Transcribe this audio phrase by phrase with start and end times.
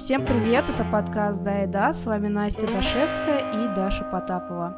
[0.00, 4.74] Всем привет, это подкаст «Да и да», с вами Настя Дашевская и Даша Потапова.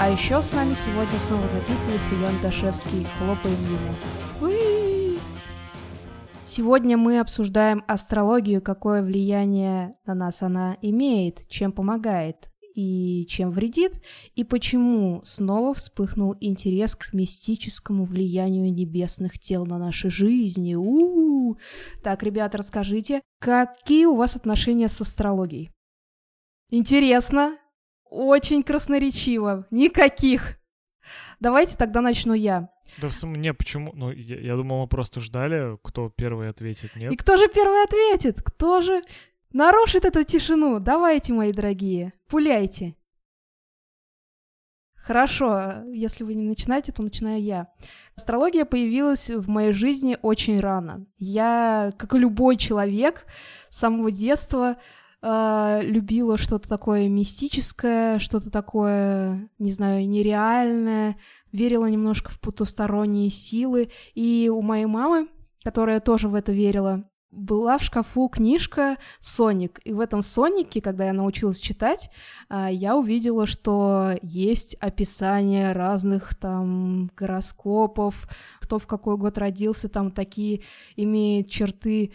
[0.00, 3.06] А еще с нами сегодня снова записывается Ян Дашевский.
[3.18, 3.58] Хлопаем
[4.40, 5.18] ему.
[6.46, 14.00] Сегодня мы обсуждаем астрологию, какое влияние на нас она имеет, чем помогает и чем вредит,
[14.34, 20.74] и почему снова вспыхнул интерес к мистическому влиянию небесных тел на наши жизни.
[20.74, 21.58] У-у-у.
[22.02, 25.70] Так, ребята, расскажите, какие у вас отношения с астрологией?
[26.70, 27.58] Интересно,
[28.04, 30.58] очень красноречиво, никаких.
[31.40, 32.70] Давайте тогда начну я.
[32.98, 33.92] Да в самом не, почему?
[33.94, 37.12] Ну, я, я думал, мы просто ждали, кто первый ответит, нет?
[37.12, 38.42] И кто же первый ответит?
[38.42, 39.02] Кто же
[39.52, 40.80] нарушит эту тишину?
[40.80, 42.96] Давайте, мои дорогие, пуляйте.
[45.10, 47.68] Хорошо, если вы не начинаете, то начинаю я.
[48.16, 51.06] Астрология появилась в моей жизни очень рано.
[51.18, 53.24] Я, как и любой человек,
[53.70, 54.76] с самого детства
[55.22, 61.16] э, любила что-то такое мистическое, что-то такое, не знаю, нереальное,
[61.50, 63.90] верила немножко в потусторонние силы.
[64.14, 65.28] И у моей мамы,
[65.64, 71.06] которая тоже в это верила, была в шкафу книжка «Соник», и в этом «Сонике», когда
[71.06, 72.10] я научилась читать,
[72.48, 78.28] а, я увидела, что есть описание разных там гороскопов,
[78.60, 80.62] кто в какой год родился, там такие
[80.96, 82.12] имеет черты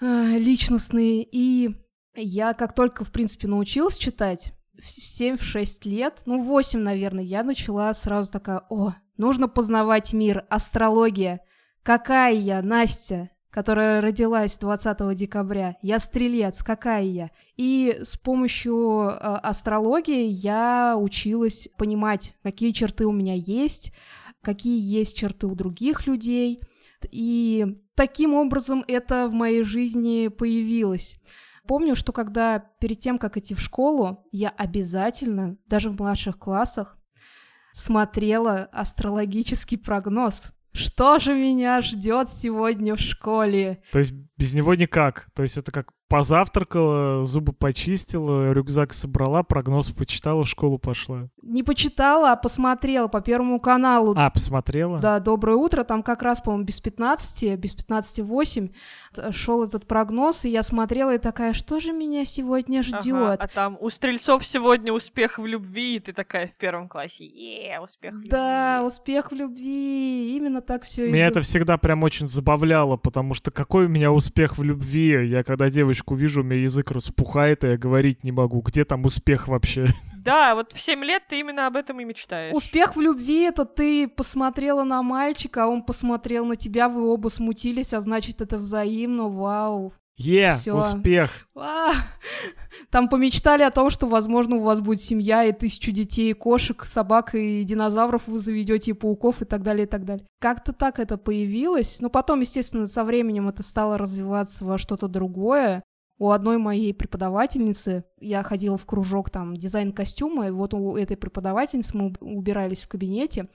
[0.00, 1.76] а, личностные, и
[2.16, 7.92] я как только, в принципе, научилась читать, в 7-6 лет, ну, 8, наверное, я начала
[7.94, 11.40] сразу такая, о, нужно познавать мир, астрология,
[11.82, 15.74] какая я, Настя, которая родилась 20 декабря.
[15.82, 17.30] Я стрелец, какая я?
[17.56, 23.92] И с помощью э, астрологии я училась понимать, какие черты у меня есть,
[24.42, 26.60] какие есть черты у других людей.
[27.10, 31.18] И таким образом это в моей жизни появилось.
[31.66, 36.96] Помню, что когда перед тем, как идти в школу, я обязательно, даже в младших классах,
[37.72, 40.52] смотрела астрологический прогноз.
[40.78, 43.82] Что же меня ждет сегодня в школе?
[43.90, 45.28] То есть без него никак.
[45.34, 51.28] То есть это как позавтракала, зубы почистила, рюкзак собрала, прогноз почитала, в школу пошла.
[51.42, 54.14] Не почитала, а посмотрела по Первому каналу.
[54.16, 55.00] А, посмотрела?
[55.00, 58.68] Да, «Доброе утро», там как раз, по-моему, без 15, без 15 8
[59.32, 63.14] шел этот прогноз, и я смотрела и такая, что же меня сегодня ждет?
[63.14, 67.26] Ага, а там у стрельцов сегодня успех в любви, и ты такая в первом классе,
[67.26, 68.30] е, успех в любви.
[68.30, 71.10] Да, успех в любви, именно так все.
[71.10, 75.28] Меня это всегда прям очень забавляло, потому что какой у меня успех в любви?
[75.28, 78.60] Я когда девочку девочку вижу, у меня язык распухает, и я говорить не могу.
[78.60, 79.86] Где там успех вообще?
[80.24, 82.54] Да, вот в 7 лет ты именно об этом и мечтаешь.
[82.54, 87.28] Успех в любви— это ты посмотрела на мальчика, а он посмотрел на тебя, вы оба
[87.28, 89.94] смутились, а значит, это взаимно, вау.
[90.18, 91.30] Е, yeah, успех.
[91.54, 91.92] А,
[92.90, 97.34] там помечтали о том, что, возможно, у вас будет семья и тысячу детей, кошек, собак
[97.34, 100.26] и динозавров вы заведете, и пауков, и так далее, и так далее.
[100.40, 102.00] Как-то так это появилось.
[102.00, 105.84] Но потом, естественно, со временем это стало развиваться во что-то другое.
[106.18, 111.16] У одной моей преподавательницы, я ходила в кружок там дизайн костюма, и вот у этой
[111.16, 113.48] преподавательницы мы убирались в кабинете,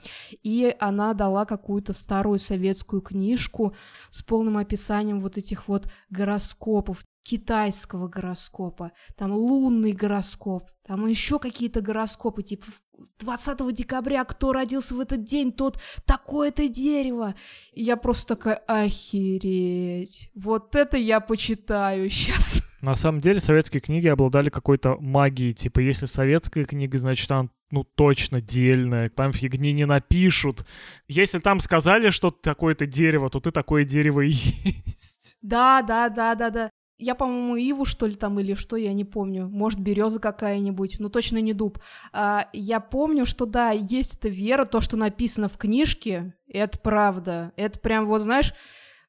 [0.43, 3.75] и она дала какую-то старую советскую книжку
[4.11, 11.81] с полным описанием вот этих вот гороскопов, китайского гороскопа, там лунный гороскоп, там еще какие-то
[11.81, 12.65] гороскопы, типа
[13.19, 17.35] 20 декабря, кто родился в этот день, тот такое-то дерево.
[17.73, 22.63] И я просто такая, охереть, вот это я почитаю сейчас.
[22.81, 27.83] На самом деле советские книги обладали какой-то магией, типа если советская книга, значит она ну
[27.83, 30.65] точно дельная, там фигни не напишут.
[31.07, 34.31] Если там сказали, что такое-то дерево, то ты такое дерево и
[34.85, 35.37] есть.
[35.41, 36.69] Да, да, да, да, да.
[36.97, 39.47] Я, по-моему, иву, что ли, там, или что, я не помню.
[39.49, 41.79] Может, береза какая-нибудь, но точно не дуб.
[42.11, 47.51] А, я помню, что, да, есть эта вера, то, что написано в книжке, это правда.
[47.55, 48.53] Это прям, вот, знаешь,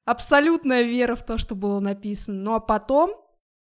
[0.04, 2.42] абсолютная вера в то, что было написано.
[2.42, 3.12] Ну, а потом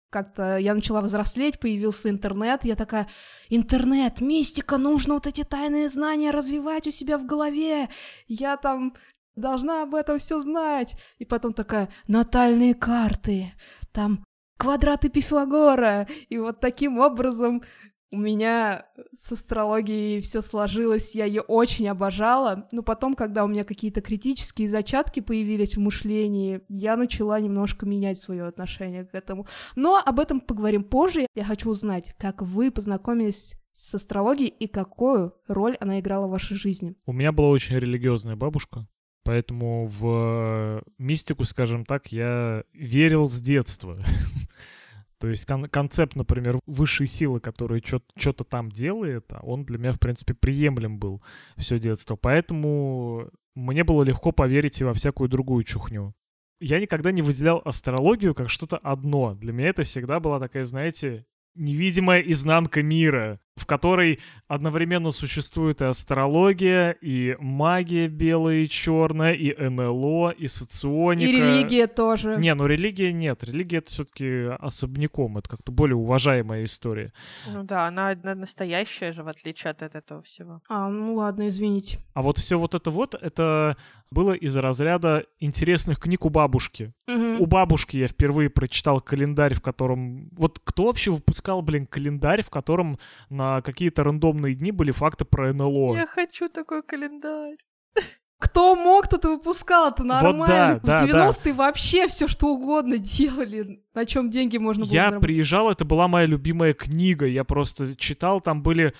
[0.10, 3.10] как-то я начала взрослеть, появился интернет, я такая,
[3.50, 7.90] интернет, мистика, нужно вот эти тайные знания развивать у себя в голове.
[8.28, 8.94] Я там
[9.36, 10.96] должна об этом все знать.
[11.18, 13.54] И потом такая, натальные карты,
[13.94, 14.24] там
[14.58, 16.08] квадраты Пифагора.
[16.30, 17.64] И вот таким образом
[18.12, 18.86] у меня
[19.18, 22.68] с астрологией все сложилось, я ее очень обожала.
[22.72, 28.20] Но потом, когда у меня какие-то критические зачатки появились в мышлении, я начала немножко менять
[28.20, 29.48] свое отношение к этому.
[29.76, 31.26] Но об этом поговорим позже.
[31.34, 36.56] Я хочу узнать, как вы познакомились с астрологией и какую роль она играла в вашей
[36.56, 36.96] жизни.
[37.08, 38.88] У меня была очень религиозная бабушка,
[39.24, 43.98] Поэтому в мистику, скажем так, я верил с детства.
[45.20, 50.00] То есть кон- концепт, например, высшей силы, которая что-то там делает, он для меня, в
[50.00, 51.24] принципе, приемлем был
[51.56, 52.18] все детство.
[52.18, 56.14] Поэтому мне было легко поверить и во всякую другую чухню.
[56.60, 59.36] Я никогда не выделял астрологию как что-то одно.
[59.36, 61.26] Для меня это всегда была такая, знаете,
[61.56, 69.54] невидимая изнанка мира в которой одновременно существует и астрология, и магия белая и черная, и
[69.54, 71.30] НЛО, и соционика.
[71.30, 72.38] И религия тоже.
[72.38, 73.44] Не, ну религия нет.
[73.44, 75.38] Религия это все-таки особняком.
[75.38, 77.14] Это как-то более уважаемая история.
[77.48, 80.62] Ну да, она, она настоящая же, в отличие от этого всего.
[80.68, 82.00] А, ну ладно, извините.
[82.14, 83.78] А вот все вот это вот, это
[84.10, 86.94] было из разряда интересных книг у бабушки.
[87.08, 87.44] Угу.
[87.44, 90.30] У бабушки я впервые прочитал календарь, в котором...
[90.32, 92.98] Вот кто вообще выпускал, блин, календарь, в котором
[93.30, 95.96] на на какие-то рандомные дни были факты про НЛО.
[95.96, 97.58] Я хочу такой календарь.
[98.40, 100.80] Кто мог, тот и выпускал, это нормально.
[100.82, 101.54] Вот да, в 90-е да.
[101.54, 105.28] вообще все что угодно делали, на чем деньги можно было Я заработать.
[105.28, 108.94] приезжал, это была моя любимая книга, я просто читал, там были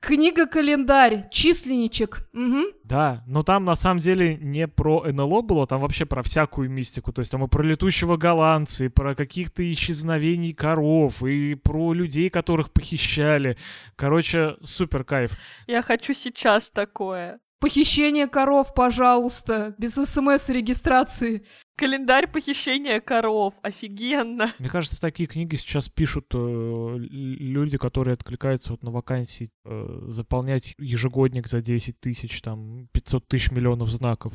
[0.00, 2.28] Книга-календарь, численничек.
[2.32, 2.62] Угу.
[2.84, 7.12] Да, но там на самом деле не про НЛО было, там вообще про всякую мистику.
[7.12, 12.30] То есть там и про летучего голландца, и про каких-то исчезновений коров, и про людей,
[12.30, 13.58] которых похищали.
[13.96, 15.32] Короче, супер кайф.
[15.66, 17.40] Я хочу сейчас такое.
[17.60, 21.44] Похищение коров, пожалуйста, без смс-регистрации.
[21.78, 24.52] Календарь похищения коров, офигенно.
[24.58, 30.74] Мне кажется, такие книги сейчас пишут э, люди, которые откликаются вот на вакансии э, заполнять
[30.78, 34.32] ежегодник за 10 тысяч, там, 500 тысяч миллионов знаков.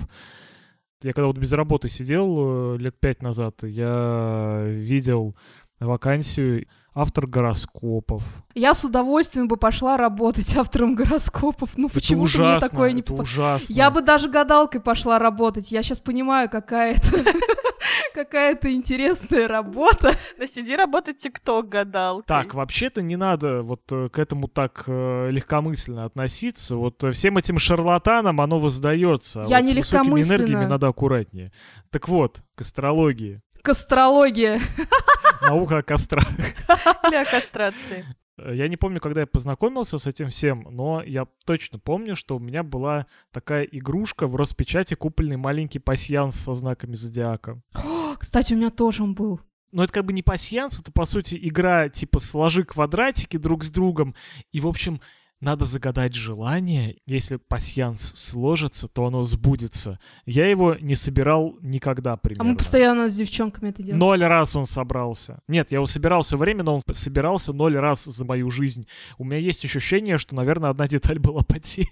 [1.02, 5.36] Я когда вот без работы сидел э, лет пять назад, я видел
[5.82, 8.24] вакансию автор гороскопов.
[8.54, 11.72] Я с удовольствием бы пошла работать автором гороскопов.
[11.78, 13.74] Ну почему ужасно, мне такое не это ужасно.
[13.74, 15.72] Я бы даже гадалкой пошла работать.
[15.72, 17.10] Я сейчас понимаю, какая это
[18.14, 20.14] какая-то интересная работа.
[20.38, 22.26] Да сиди работать тикток гадалкой.
[22.28, 26.76] Так, вообще-то не надо вот э, к этому так э, легкомысленно относиться.
[26.76, 29.44] Вот э, всем этим шарлатанам оно воздается.
[29.44, 31.52] А Я вот не с высокими энергиями надо аккуратнее.
[31.90, 33.42] Так вот, к астрологии.
[33.64, 34.60] К астрологии.
[35.42, 36.28] Наука о кострах.
[37.10, 38.06] Для кастрации.
[38.38, 42.40] Я не помню, когда я познакомился с этим всем, но я точно помню, что у
[42.40, 47.62] меня была такая игрушка в Роспечати, купленный маленький пасьянс со знаками зодиака.
[48.20, 49.40] Кстати, у меня тоже он был.
[49.72, 53.72] Но это как бы не пасьянс, это, по сути, игра типа сложи квадратики друг с
[53.72, 54.14] другом.
[54.52, 55.00] И, в общем,
[55.44, 56.98] надо загадать желание.
[57.06, 60.00] Если пасьянс сложится, то оно сбудется.
[60.26, 62.50] Я его не собирал никогда примерно.
[62.50, 64.00] А мы постоянно с девчонками это делаем.
[64.00, 65.42] Ноль раз он собрался.
[65.48, 68.88] Нет, я его собирал все время, но он собирался ноль раз за мою жизнь.
[69.18, 71.90] У меня есть ощущение, что, наверное, одна деталь была потеряна.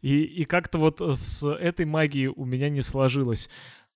[0.00, 3.50] И, и как-то вот с этой магией у меня не сложилось.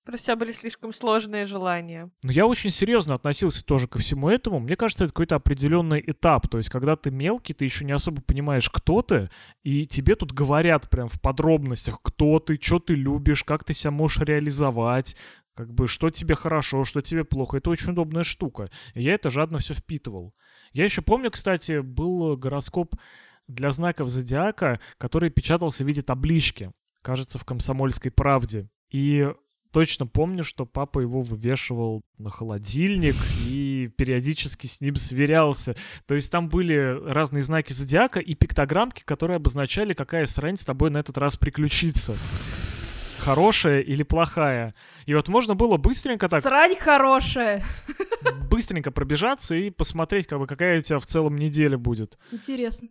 [0.07, 2.09] Просто у тебя были слишком сложные желания.
[2.23, 4.61] Но я очень серьезно относился тоже ко всему этому.
[4.61, 6.47] Мне кажется, это какой-то определенный этап.
[6.47, 9.29] То есть, когда ты мелкий, ты еще не особо понимаешь, кто ты,
[9.63, 13.91] и тебе тут говорят прям в подробностях, кто ты, что ты любишь, как ты себя
[13.91, 15.17] можешь реализовать,
[15.53, 17.57] как бы, что тебе хорошо, что тебе плохо.
[17.57, 18.69] Это очень удобная штука.
[18.93, 20.33] И я это жадно все впитывал.
[20.71, 22.95] Я еще помню, кстати, был гороскоп
[23.49, 26.71] для знаков зодиака, который печатался в виде таблички,
[27.01, 28.69] кажется, в «Комсомольской правде».
[28.89, 29.27] И
[29.77, 33.13] точно помню, что папа его вывешивал на холодильник
[33.47, 35.75] и периодически с ним сверялся.
[36.07, 40.89] То есть там были разные знаки зодиака и пиктограммки, которые обозначали, какая срань с тобой
[40.89, 42.15] на этот раз приключится.
[43.19, 44.73] Хорошая или плохая.
[45.05, 46.41] И вот можно было быстренько так...
[46.41, 47.63] Срань хорошая.
[48.49, 52.17] Быстренько пробежаться и посмотреть, как бы, какая у тебя в целом неделя будет.
[52.31, 52.87] Интересно.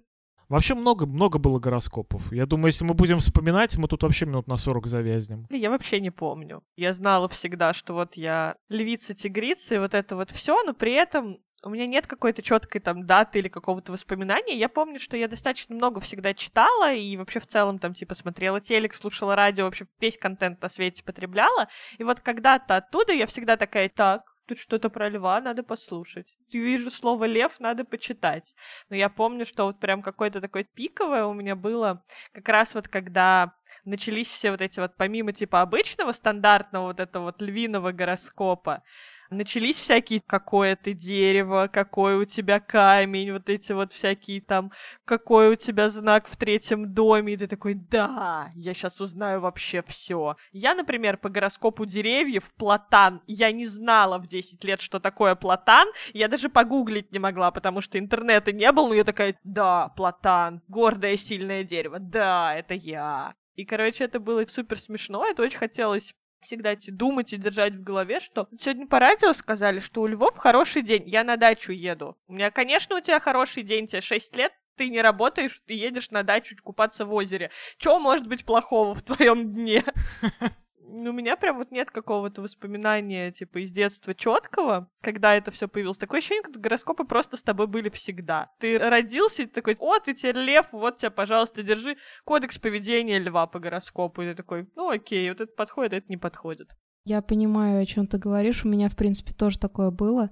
[0.48, 2.32] Вообще много-много было гороскопов.
[2.32, 5.46] Я думаю, если мы будем вспоминать, мы тут вообще минут на 40 завязнем.
[5.50, 6.62] Я вообще не помню.
[6.76, 11.38] Я знала всегда, что вот я львица-тигрица, и вот это вот все, но при этом
[11.64, 14.56] у меня нет какой-то четкой там даты или какого-то воспоминания.
[14.56, 18.60] Я помню, что я достаточно много всегда читала и вообще в целом там типа смотрела
[18.60, 21.68] телек, слушала радио, вообще весь контент на свете потребляла.
[21.98, 26.36] И вот когда-то оттуда я всегда такая, так, тут что-то про льва, надо послушать.
[26.52, 28.54] Вижу слово лев, надо почитать.
[28.88, 32.88] Но я помню, что вот прям какое-то такое пиковое у меня было как раз вот
[32.88, 38.82] когда начались все вот эти вот, помимо типа обычного стандартного вот этого вот львиного гороскопа,
[39.30, 44.72] начались всякие какое ты дерево, какой у тебя камень, вот эти вот всякие там,
[45.04, 49.82] какой у тебя знак в третьем доме, и ты такой, да, я сейчас узнаю вообще
[49.86, 50.36] все.
[50.52, 55.88] Я, например, по гороскопу деревьев платан, я не знала в 10 лет, что такое платан,
[56.12, 60.62] я даже погуглить не могла, потому что интернета не было, но я такая, да, платан,
[60.68, 63.34] гордое сильное дерево, да, это я.
[63.54, 68.20] И, короче, это было супер смешно, это очень хотелось всегда думать и держать в голове,
[68.20, 72.16] что сегодня по радио сказали, что у Львов хороший день, я на дачу еду.
[72.28, 76.10] У меня, конечно, у тебя хороший день, тебе 6 лет, ты не работаешь, ты едешь
[76.10, 77.50] на дачу купаться в озере.
[77.78, 79.84] Чего может быть плохого в твоем дне?
[80.88, 85.98] у меня прям вот нет какого-то воспоминания, типа, из детства четкого, когда это все появилось.
[85.98, 88.50] Такое ощущение, как гороскопы просто с тобой были всегда.
[88.58, 93.18] Ты родился, и ты такой, о, ты теперь лев, вот тебя, пожалуйста, держи кодекс поведения
[93.18, 94.22] льва по гороскопу.
[94.22, 96.76] И ты такой, ну окей, вот это подходит, это не подходит.
[97.04, 98.64] Я понимаю, о чем ты говоришь.
[98.64, 100.30] У меня, в принципе, тоже такое было.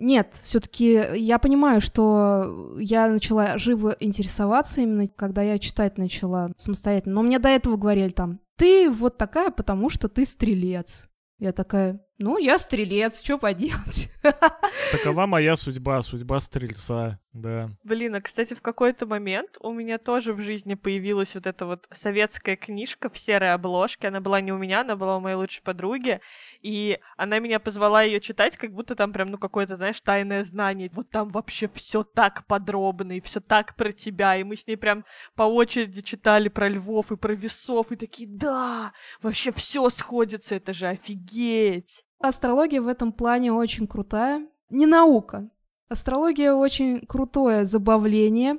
[0.00, 7.16] Нет, все-таки я понимаю, что я начала живо интересоваться именно, когда я читать начала самостоятельно.
[7.16, 11.08] Но мне до этого говорили там, ты вот такая, потому что ты стрелец.
[11.38, 14.10] Я такая, ну, я стрелец, что поделать?
[14.92, 17.70] Такова моя судьба, судьба стрельца, да.
[17.84, 21.86] Блин, а, кстати, в какой-то момент у меня тоже в жизни появилась вот эта вот
[21.92, 24.08] советская книжка в серой обложке.
[24.08, 26.20] Она была не у меня, она была у моей лучшей подруги.
[26.60, 30.90] И она меня позвала ее читать, как будто там прям, ну, какое-то, знаешь, тайное знание.
[30.92, 34.34] Вот там вообще все так подробно, и все так про тебя.
[34.36, 35.04] И мы с ней прям
[35.36, 40.72] по очереди читали про львов и про весов, и такие, да, вообще все сходится, это
[40.72, 42.04] же офигеть.
[42.20, 44.46] Астрология в этом плане очень крутая.
[44.70, 45.50] Не наука.
[45.88, 48.58] Астрология очень крутое забавление.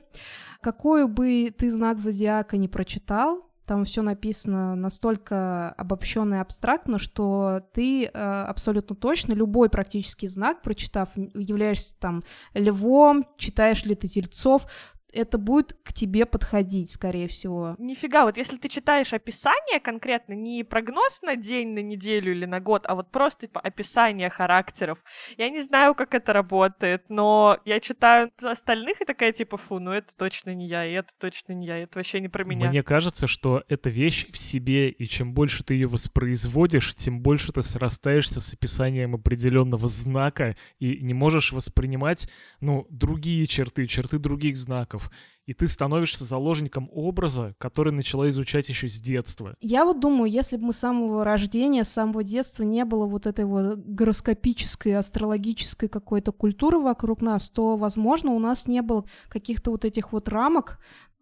[0.61, 7.61] Какой бы ты знак зодиака не прочитал, там все написано настолько обобщенно и абстрактно, что
[7.71, 12.23] ты э, абсолютно точно любой практически знак, прочитав, являешься там
[12.55, 14.65] львом, читаешь ли ты тельцов,
[15.13, 17.75] это будет к тебе подходить, скорее всего.
[17.77, 22.59] Нифига, вот если ты читаешь описание конкретно, не прогноз на день, на неделю или на
[22.59, 25.03] год, а вот просто типа описание характеров,
[25.37, 29.91] я не знаю, как это работает, но я читаю остальных и такая типа, фу, ну
[29.91, 32.69] это точно не я, и это точно не я, это вообще не про меня.
[32.69, 37.51] Мне кажется, что эта вещь в себе, и чем больше ты ее воспроизводишь, тем больше
[37.51, 44.57] ты срастаешься с описанием определенного знака и не можешь воспринимать, ну, другие черты, черты других
[44.57, 45.11] знаков навыков,
[45.45, 49.55] и ты становишься заложником образа, который начала изучать еще с детства.
[49.61, 53.25] Я вот думаю, если бы мы с самого рождения, с самого детства не было вот
[53.25, 59.71] этой вот гороскопической, астрологической какой-то культуры вокруг нас, то, возможно, у нас не было каких-то
[59.71, 60.79] вот этих вот рамок,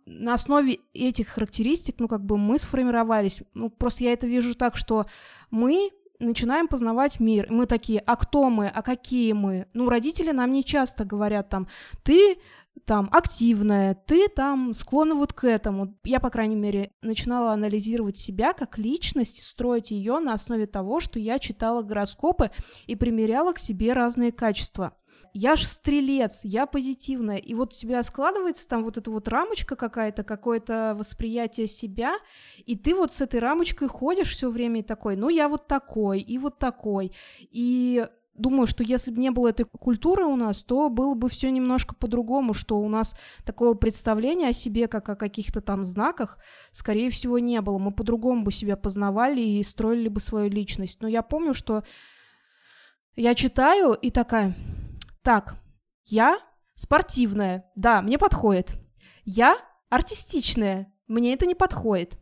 [0.10, 3.42] на основе этих характеристик, ну, как бы мы сформировались.
[3.54, 5.06] Ну, просто я это вижу так, что
[5.52, 7.48] мы начинаем познавать мир.
[7.50, 9.68] Мы такие, а кто мы, а какие мы?
[9.74, 11.68] Ну, родители нам не часто говорят там,
[12.04, 12.38] ты
[12.88, 16.00] там активная, ты там склонна вот к этому.
[16.06, 21.20] Я, по крайней мере, начинала анализировать себя как личность, строить ее на основе того, что
[21.20, 22.50] я читала гороскопы
[22.86, 24.94] и примеряла к себе разные качества.
[25.34, 27.38] Я ж стрелец, я позитивная.
[27.38, 32.14] И вот у тебя складывается там вот эта вот рамочка какая-то, какое-то восприятие себя,
[32.66, 36.22] и ты вот с этой рамочкой ходишь все время и такой, ну я вот такой,
[36.22, 37.12] и вот такой.
[37.42, 41.50] И думаю, что если бы не было этой культуры у нас, то было бы все
[41.52, 43.16] немножко по-другому, что у нас
[43.46, 46.38] такого представления о себе, как о каких-то там знаках,
[46.72, 47.78] скорее всего, не было.
[47.78, 51.02] Мы по-другому бы себя познавали и строили бы свою личность.
[51.02, 51.84] Но я помню, что
[53.16, 54.56] я читаю и такая,
[55.24, 55.58] так,
[56.06, 56.40] я
[56.76, 58.74] спортивная, да, мне подходит.
[59.26, 59.58] Я
[59.90, 62.18] артистичная, мне это не подходит.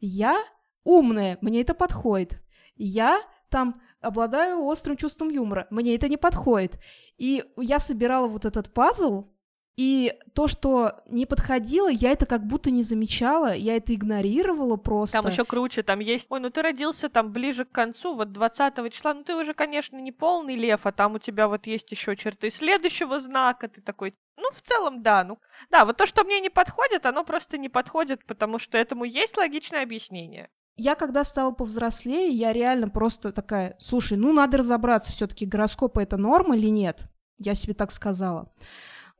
[0.00, 0.42] Я
[0.84, 2.42] умная, мне это подходит.
[2.74, 5.66] Я там обладаю острым чувством юмора.
[5.70, 6.78] Мне это не подходит.
[7.18, 9.32] И я собирала вот этот пазл,
[9.76, 15.22] и то, что не подходило, я это как будто не замечала, я это игнорировала просто.
[15.22, 18.92] Там еще круче, там есть, ой, ну ты родился там ближе к концу, вот 20
[18.92, 22.16] числа, ну ты уже, конечно, не полный лев, а там у тебя вот есть еще
[22.16, 25.38] черты следующего знака, ты такой, ну, в целом, да, ну,
[25.70, 29.38] да, вот то, что мне не подходит, оно просто не подходит, потому что этому есть
[29.38, 30.50] логичное объяснение.
[30.76, 36.16] Я когда стала повзрослее, я реально просто такая, слушай, ну надо разобраться, все-таки гороскопы это
[36.16, 37.02] норма или нет?
[37.38, 38.52] Я себе так сказала.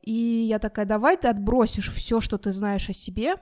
[0.01, 3.35] И я такая, давай ты отбросишь все, что ты знаешь о себе,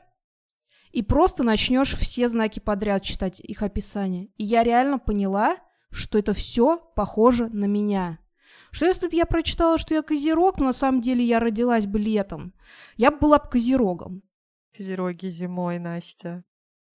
[0.91, 4.25] и просто начнешь все знаки подряд читать их описание.
[4.37, 5.57] И я реально поняла,
[5.89, 8.19] что это все похоже на меня.
[8.71, 11.99] Что если бы я прочитала, что я козерог, но на самом деле я родилась бы
[11.99, 12.53] летом,
[12.97, 14.23] я бы была бы козерогом.
[14.75, 16.43] Козероги зимой, Настя.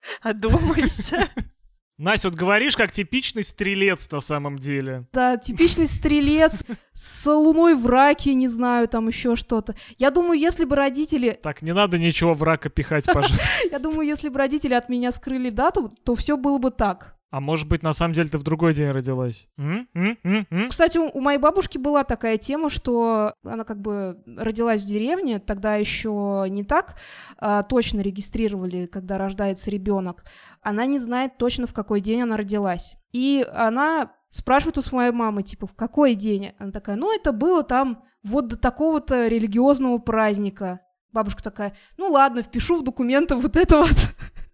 [0.22, 1.28] Одумайся.
[1.98, 5.06] Настя, вот говоришь, как типичный стрелец на самом деле.
[5.14, 9.75] Да, типичный стрелец с луной в раке, не знаю, там еще что-то.
[9.96, 11.38] Я думаю, если бы родители...
[11.42, 13.42] Так, не надо ничего в рака пихать, пожалуйста.
[13.70, 17.15] Я думаю, если бы родители от меня скрыли дату, то все было бы так.
[17.30, 19.49] А может быть, на самом деле ты в другой день родилась?
[19.59, 19.88] М?
[19.95, 20.16] М?
[20.23, 20.47] М?
[20.50, 20.68] М?
[20.68, 25.75] Кстати, у, моей бабушки была такая тема, что она как бы родилась в деревне, тогда
[25.75, 26.97] еще не так
[27.38, 30.25] а, точно регистрировали, когда рождается ребенок.
[30.62, 32.95] Она не знает точно, в какой день она родилась.
[33.12, 36.52] И она спрашивает у своей мамы, типа, в какой день?
[36.59, 40.80] Она такая, ну, это было там вот до такого-то религиозного праздника.
[41.12, 43.97] Бабушка такая, ну ладно, впишу в документы вот это вот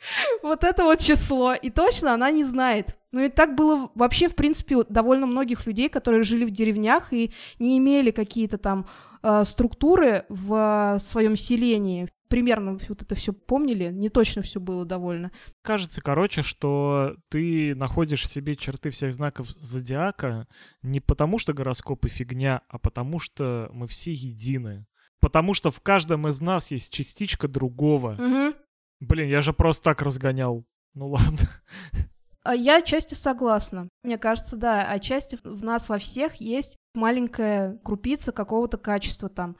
[0.42, 1.54] вот это вот число.
[1.54, 2.96] И точно она не знает.
[3.10, 7.32] Ну и так было вообще, в принципе, довольно многих людей, которые жили в деревнях и
[7.58, 8.86] не имели какие-то там
[9.22, 12.08] э, структуры в э, своем селении.
[12.28, 15.32] Примерно вот это все помнили, не точно все было довольно.
[15.62, 20.46] Кажется, короче, что ты находишь в себе черты всех знаков зодиака
[20.82, 24.84] не потому, что гороскопы фигня, а потому что мы все едины.
[25.20, 28.12] Потому что в каждом из нас есть частичка другого.
[28.12, 28.54] Угу.
[29.00, 30.64] Блин, я же просто так разгонял.
[30.94, 31.38] Ну ладно.
[32.44, 33.90] А Я отчасти согласна.
[34.02, 39.58] Мне кажется, да, отчасти в нас во всех есть маленькая крупица какого-то качества там.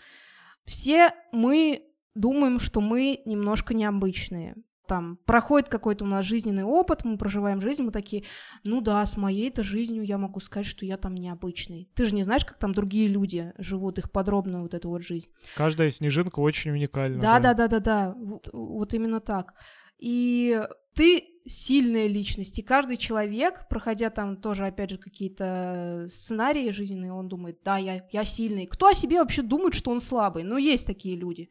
[0.65, 1.83] Все мы
[2.15, 4.55] думаем, что мы немножко необычные.
[4.89, 8.25] Там проходит какой-то у нас жизненный опыт, мы проживаем жизнь, мы такие,
[8.65, 11.91] ну да, с моей-то жизнью я могу сказать, что я там необычный.
[11.95, 15.29] Ты же не знаешь, как там другие люди живут, их подробную вот эту вот жизнь.
[15.55, 17.21] Каждая снежинка очень уникальна.
[17.21, 18.15] Да, да, да, да, да.
[18.17, 19.53] Вот, вот именно так.
[19.99, 20.59] И
[20.95, 27.29] ты сильная личность, и каждый человек, проходя там тоже, опять же, какие-то сценарии жизненные, он
[27.29, 28.67] думает, да, я, я сильный.
[28.67, 30.45] Кто о себе вообще думает, что он слабый?
[30.45, 31.51] Ну, есть такие люди.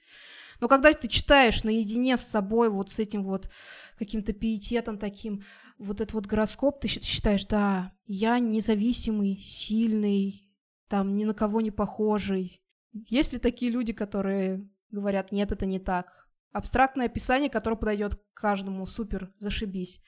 [0.59, 3.49] Но когда ты читаешь наедине с собой, вот с этим вот
[3.97, 5.43] каким-то пиететом таким,
[5.77, 10.49] вот этот вот гороскоп, ты считаешь, да, я независимый, сильный,
[10.87, 12.61] там ни на кого не похожий.
[12.93, 16.27] Есть ли такие люди, которые говорят, нет, это не так?
[16.51, 20.01] Абстрактное описание, которое подойдет каждому, супер, зашибись.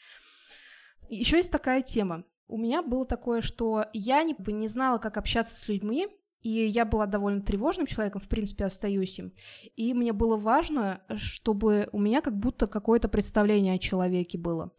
[1.09, 2.23] Еще есть такая тема.
[2.47, 6.07] У меня было такое, что я не, не знала, как общаться с людьми,
[6.41, 9.33] и я была довольно тревожным человеком, в принципе, остаюсь им.
[9.75, 14.71] И мне было важно, чтобы у меня как будто какое-то представление о человеке было.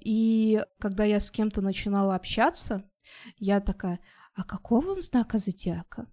[0.00, 2.88] И когда я с кем-то начинала общаться,
[3.38, 4.00] я такая,
[4.34, 6.08] а какого он знака зодиака?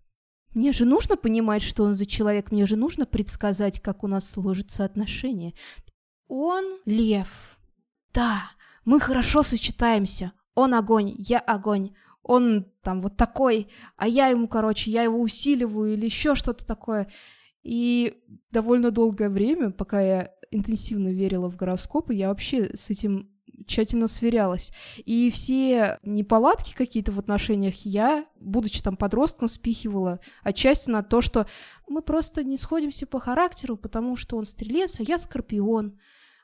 [0.53, 4.29] Мне же нужно понимать, что он за человек, мне же нужно предсказать, как у нас
[4.29, 5.53] сложатся отношения.
[6.27, 7.57] Он лев.
[8.13, 8.51] Да,
[8.85, 10.33] мы хорошо сочетаемся.
[10.53, 15.93] Он огонь, я огонь он там вот такой, а я ему, короче, я его усиливаю
[15.93, 17.09] или еще что-то такое.
[17.63, 23.29] И довольно долгое время, пока я интенсивно верила в гороскопы, я вообще с этим
[23.65, 24.71] тщательно сверялась.
[25.05, 31.47] И все неполадки какие-то в отношениях я, будучи там подростком, спихивала отчасти на то, что
[31.87, 35.99] мы просто не сходимся по характеру, потому что он стрелец, а я скорпион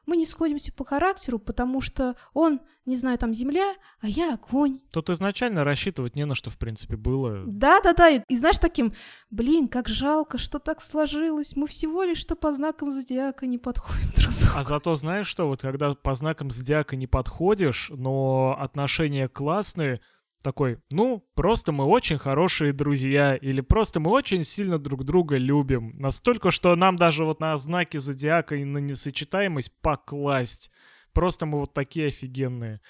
[0.09, 4.79] мы не сходимся по характеру, потому что он, не знаю, там земля, а я огонь.
[4.91, 7.43] Тут изначально рассчитывать не на что, в принципе, было.
[7.45, 8.93] Да-да-да, и, и знаешь, таким,
[9.29, 14.11] блин, как жалко, что так сложилось, мы всего лишь что по знакам зодиака не подходим
[14.15, 14.53] друг другу.
[14.55, 20.01] А зато знаешь что, вот когда по знакам зодиака не подходишь, но отношения классные,
[20.41, 25.93] такой, ну, просто мы очень хорошие друзья, или просто мы очень сильно друг друга любим.
[25.97, 30.71] Настолько, что нам даже вот на знаки зодиака и на несочетаемость покласть.
[31.13, 32.81] Просто мы вот такие офигенные.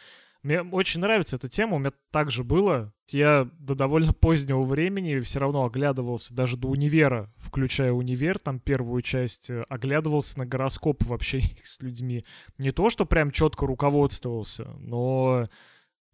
[0.42, 2.94] Мне очень нравится эта тема, у меня так же было.
[3.10, 9.02] Я до довольно позднего времени все равно оглядывался, даже до универа, включая универ, там первую
[9.02, 12.24] часть, э, оглядывался на гороскоп вообще с людьми.
[12.58, 15.46] Не то, что прям четко руководствовался, но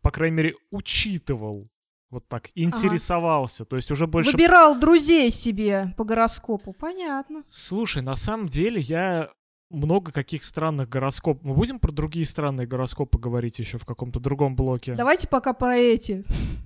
[0.05, 1.67] по крайней мере, учитывал.
[2.11, 3.63] Вот так, интересовался.
[3.63, 3.69] Ага.
[3.71, 4.31] То есть уже больше...
[4.31, 7.41] Выбирал друзей себе по гороскопу, понятно.
[7.49, 9.31] Слушай, на самом деле я
[9.71, 11.43] много каких странных гороскопов.
[11.43, 14.93] Мы будем про другие странные гороскопы говорить еще в каком-то другом блоке?
[14.93, 16.23] Давайте пока про эти.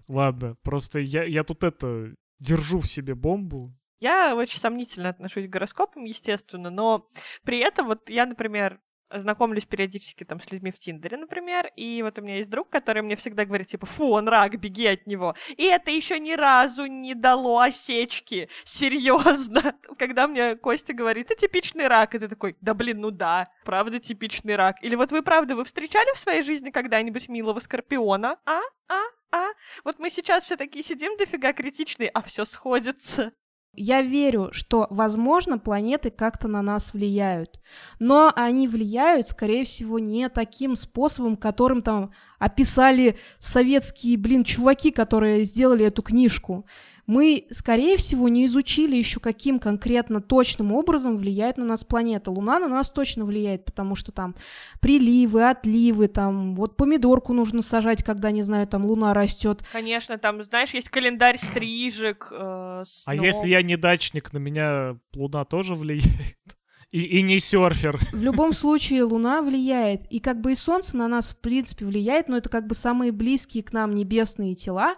[0.09, 3.73] Ладно, просто я, я тут это держу в себе бомбу.
[4.01, 7.07] Я очень сомнительно отношусь к гороскопам, естественно, но
[7.45, 12.17] при этом вот я, например, знакомлюсь периодически там с людьми в Тиндере, например, и вот
[12.19, 15.35] у меня есть друг, который мне всегда говорит, типа, фу, он рак, беги от него.
[15.57, 19.75] И это еще ни разу не дало осечки, серьезно.
[19.97, 23.99] Когда мне Костя говорит, ты типичный рак, и ты такой, да блин, ну да, правда
[23.99, 24.77] типичный рак.
[24.81, 28.37] Или вот вы, правда, вы встречали в своей жизни когда-нибудь милого скорпиона?
[28.45, 28.61] А?
[28.87, 29.01] А?
[29.31, 29.47] А?
[29.83, 33.31] Вот мы сейчас все такие сидим дофига критичные, а все сходится.
[33.75, 37.61] Я верю, что, возможно, планеты как-то на нас влияют,
[37.99, 45.43] но они влияют, скорее всего, не таким способом, которым там описали советские, блин, чуваки, которые
[45.43, 46.65] сделали эту книжку.
[47.09, 52.29] Мы, скорее всего, не изучили еще, каким конкретно точным образом влияет на нас планета.
[52.29, 54.35] Луна на нас точно влияет, потому что там
[54.79, 59.63] приливы, отливы, там вот помидорку нужно сажать, когда, не знаю, там луна растет.
[59.71, 62.27] Конечно, там, знаешь, есть календарь стрижек.
[62.29, 66.05] Э, а если я не дачник, на меня луна тоже влияет?
[66.91, 67.99] И, и не серфер.
[68.13, 70.07] В любом случае Луна влияет.
[70.11, 73.11] И как бы и Солнце на нас, в принципе, влияет, но это как бы самые
[73.11, 74.95] близкие к нам небесные тела.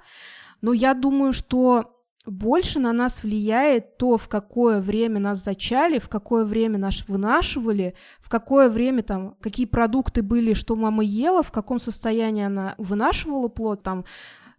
[0.61, 6.07] Но я думаю, что больше на нас влияет то, в какое время нас зачали, в
[6.07, 11.51] какое время нас вынашивали, в какое время там, какие продукты были, что мама ела, в
[11.51, 14.05] каком состоянии она вынашивала плод, там,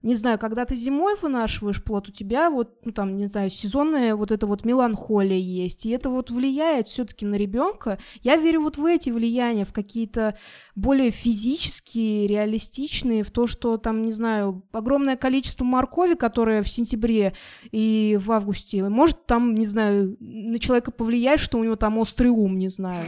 [0.03, 4.17] не знаю, когда ты зимой вынашиваешь плод, у тебя вот, ну там, не знаю, сезонная
[4.17, 7.99] вот эта вот меланхолия есть, и это вот влияет все-таки на ребенка.
[8.23, 10.37] Я верю вот в эти влияния, в какие-то
[10.75, 17.35] более физические, реалистичные, в то, что там, не знаю, огромное количество моркови, которое в сентябре
[17.71, 22.29] и в августе, может там, не знаю, на человека повлиять, что у него там острый
[22.29, 23.07] ум, не знаю.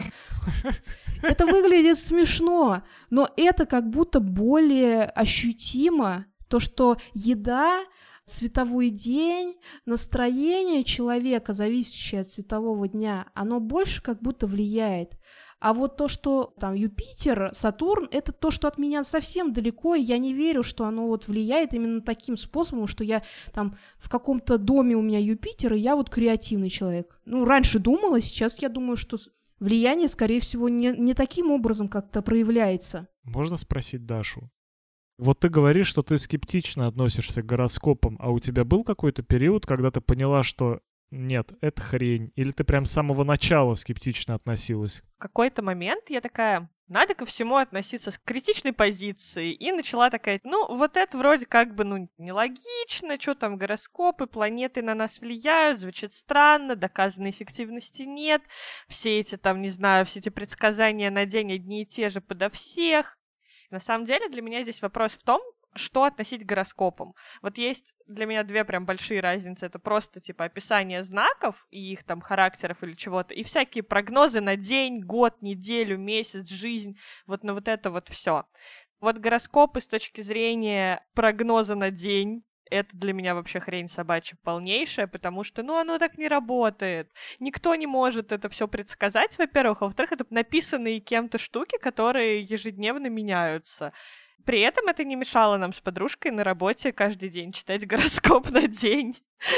[1.23, 7.85] Это выглядит смешно, но это как будто более ощутимо, то, что еда,
[8.27, 15.19] световой день, настроение человека, зависящее от светового дня, оно больше как будто влияет.
[15.59, 20.03] А вот то, что там Юпитер, Сатурн, это то, что от меня совсем далеко, и
[20.03, 24.57] я не верю, что оно вот влияет именно таким способом, что я там в каком-то
[24.57, 27.19] доме у меня Юпитер, и я вот креативный человек.
[27.25, 29.17] Ну, раньше думала, сейчас я думаю, что
[29.59, 33.09] влияние, скорее всего, не, не таким образом как-то проявляется.
[33.25, 34.53] Можно спросить Дашу?
[35.19, 39.67] Вот ты говоришь, что ты скептично относишься к гороскопам, а у тебя был какой-то период,
[39.67, 42.33] когда ты поняла, что нет, это хрень?
[42.35, 45.03] Или ты прям с самого начала скептично относилась?
[45.17, 49.53] В какой-то момент я такая, надо ко всему относиться с критичной позиции.
[49.53, 54.83] И начала такая, ну, вот это вроде как бы, ну, нелогично, что там гороскопы, планеты
[54.83, 58.43] на нас влияют, звучит странно, доказанной эффективности нет,
[58.89, 62.51] все эти там, не знаю, все эти предсказания на день одни и те же подо
[62.51, 63.19] всех.
[63.71, 65.41] На самом деле для меня здесь вопрос в том,
[65.77, 67.15] что относить к гороскопам.
[67.43, 69.67] Вот есть для меня две прям большие разницы.
[69.67, 74.57] Это просто, типа, описание знаков и их там характеров или чего-то, и всякие прогнозы на
[74.57, 76.99] день, год, неделю, месяц, жизнь.
[77.27, 78.47] Вот на вот это вот все.
[79.01, 85.07] Вот гороскопы с точки зрения прогноза на день, это для меня вообще хрень собачья полнейшая,
[85.07, 87.13] потому что, ну, оно так не работает.
[87.39, 93.07] Никто не может это все предсказать, во-первых, а во-вторых, это написанные кем-то штуки, которые ежедневно
[93.07, 93.93] меняются.
[94.45, 98.67] При этом это не мешало нам с подружкой на работе каждый день читать гороскоп на
[98.67, 99.17] день.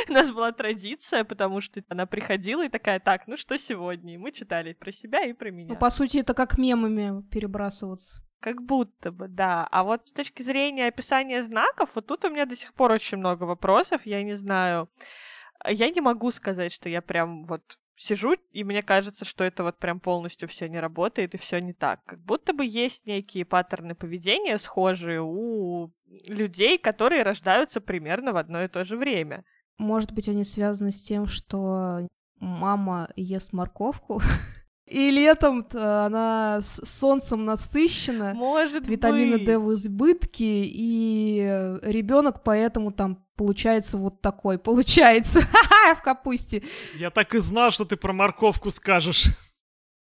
[0.08, 4.14] У нас была традиция, потому что она приходила и такая, так, ну что сегодня?
[4.14, 5.70] И мы читали про себя и про меня.
[5.70, 8.25] Ну, по сути, это как мемами перебрасываться.
[8.40, 9.66] Как будто бы, да.
[9.70, 13.18] А вот с точки зрения описания знаков, вот тут у меня до сих пор очень
[13.18, 14.02] много вопросов.
[14.04, 14.88] Я не знаю.
[15.66, 19.78] Я не могу сказать, что я прям вот сижу, и мне кажется, что это вот
[19.78, 22.04] прям полностью все не работает и все не так.
[22.04, 25.90] Как будто бы есть некие паттерны поведения схожие у
[26.28, 29.44] людей, которые рождаются примерно в одно и то же время.
[29.78, 32.06] Может быть, они связаны с тем, что
[32.38, 34.20] мама ест морковку,
[34.86, 39.46] И летом она с солнцем насыщена, Может витамина быть.
[39.46, 41.40] D в избытке, и
[41.82, 45.40] ребенок поэтому там получается вот такой, получается,
[45.96, 46.62] в капусте.
[46.94, 49.26] Я так и знал, что ты про морковку скажешь.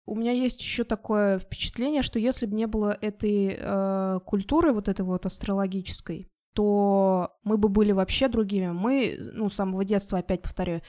[0.08, 4.88] У меня есть еще такое впечатление, что если бы не было этой э, культуры, вот
[4.88, 8.72] этой вот астрологической, то мы бы были вообще другими.
[8.72, 10.82] Мы, ну, с самого детства, опять повторяю,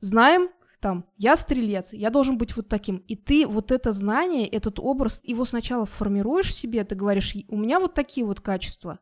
[0.00, 0.50] знаем,
[0.84, 2.98] там, я стрелец, я должен быть вот таким.
[3.08, 7.80] И ты вот это знание, этот образ, его сначала формируешь себе, ты говоришь, у меня
[7.80, 8.98] вот такие вот качества.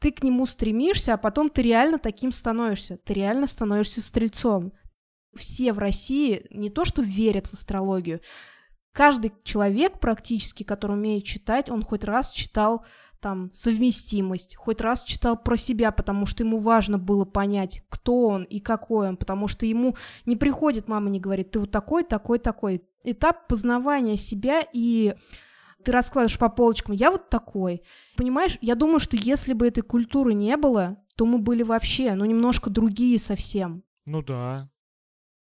[0.00, 2.96] Ты к нему стремишься, а потом ты реально таким становишься.
[2.96, 4.72] Ты реально становишься стрельцом.
[5.36, 8.20] Все в России не то что верят в астрологию,
[8.90, 12.84] каждый человек практически, который умеет читать, он хоть раз читал
[13.24, 18.42] там совместимость, хоть раз читал про себя, потому что ему важно было понять, кто он
[18.42, 22.38] и какой он, потому что ему не приходит, мама не говорит, ты вот такой, такой,
[22.38, 22.82] такой.
[23.02, 25.14] Этап познавания себя и
[25.82, 27.82] ты раскладываешь по полочкам, я вот такой.
[28.18, 32.26] Понимаешь, я думаю, что если бы этой культуры не было, то мы были вообще, ну,
[32.26, 33.84] немножко другие совсем.
[34.04, 34.68] Ну да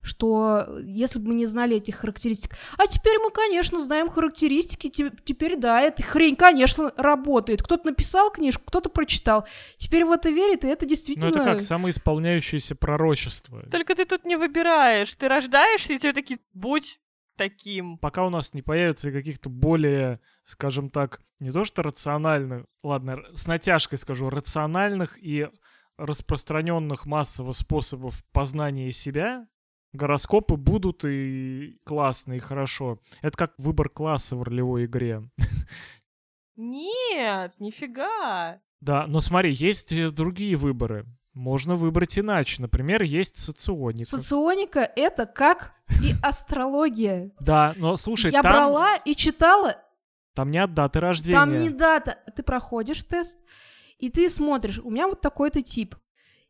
[0.02, 5.58] что если бы мы не знали этих характеристик, а теперь мы, конечно, знаем характеристики, теперь
[5.58, 7.62] да, эта хрень, конечно, работает.
[7.64, 9.46] Кто-то написал книжку, кто-то прочитал.
[9.78, 11.30] Теперь в это верит, и это действительно...
[11.30, 13.64] Ну это как самоисполняющееся пророчество.
[13.70, 17.00] Только ты тут не выбираешь, ты рождаешься, и тебе такие, будь
[17.40, 17.98] таким.
[17.98, 23.48] Пока у нас не появится каких-то более, скажем так, не то что рациональных, ладно, с
[23.48, 25.48] натяжкой скажу, рациональных и
[25.98, 29.48] распространенных массово способов познания себя
[29.94, 33.00] гороскопы будут и классно, и хорошо.
[33.22, 35.24] Это как выбор класса в ролевой игре.
[36.56, 38.60] Нет, нифига.
[38.82, 41.06] Да, но смотри, есть другие выборы.
[41.34, 42.62] Можно выбрать иначе.
[42.62, 44.10] Например, есть соционика.
[44.10, 45.74] Соционика— это как
[46.04, 47.32] и астрология.
[47.40, 48.52] Да, но слушай, Я там...
[48.52, 49.78] брала и читала.
[50.34, 51.40] Там нет даты рождения.
[51.40, 52.20] Там не дата.
[52.36, 53.38] Ты проходишь тест,
[53.98, 55.96] и ты смотришь, у меня вот такой-то тип.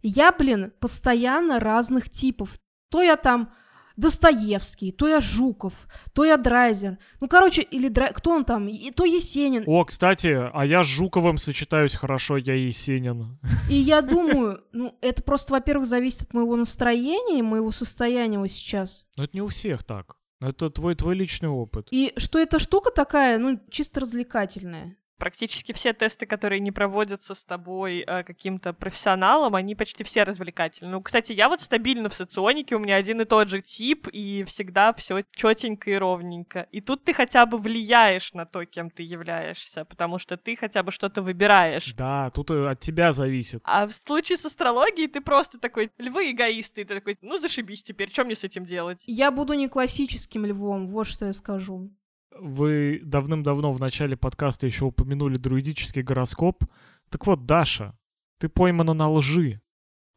[0.02, 2.58] Я, блин, постоянно разных типов.
[2.90, 3.52] То я там
[4.00, 5.74] Достоевский, то я Жуков,
[6.14, 6.98] то я Драйзер.
[7.20, 8.14] Ну, короче, или Драй...
[8.14, 8.68] кто он там?
[8.70, 9.64] И то Есенин.
[9.68, 13.38] О, кстати, а я с Жуковым сочетаюсь хорошо, я Есенин.
[13.70, 19.06] И я думаю, ну, это просто, во-первых, зависит от моего настроения моего состояния вот сейчас.
[19.18, 20.16] Но это не у всех так.
[20.40, 21.90] Это твой, твой личный опыт.
[21.92, 27.44] И что эта штука такая, ну, чисто развлекательная практически все тесты, которые не проводятся с
[27.44, 30.94] тобой э, каким-то профессионалом, они почти все развлекательные.
[30.94, 34.44] Ну, кстати, я вот стабильно в соционике, у меня один и тот же тип, и
[34.46, 36.68] всегда все четенько и ровненько.
[36.72, 40.82] И тут ты хотя бы влияешь на то, кем ты являешься, потому что ты хотя
[40.82, 41.94] бы что-то выбираешь.
[41.94, 43.62] Да, тут э, от тебя зависит.
[43.66, 47.84] А в случае с астрологией ты просто такой, львы эгоисты, и ты такой, ну зашибись
[47.84, 49.04] теперь, что мне с этим делать?
[49.06, 51.92] Я буду не классическим львом, вот что я скажу.
[52.32, 56.64] Вы давным-давно в начале подкаста еще упомянули друидический гороскоп.
[57.10, 57.98] Так вот, Даша,
[58.38, 59.62] ты поймана на лжи.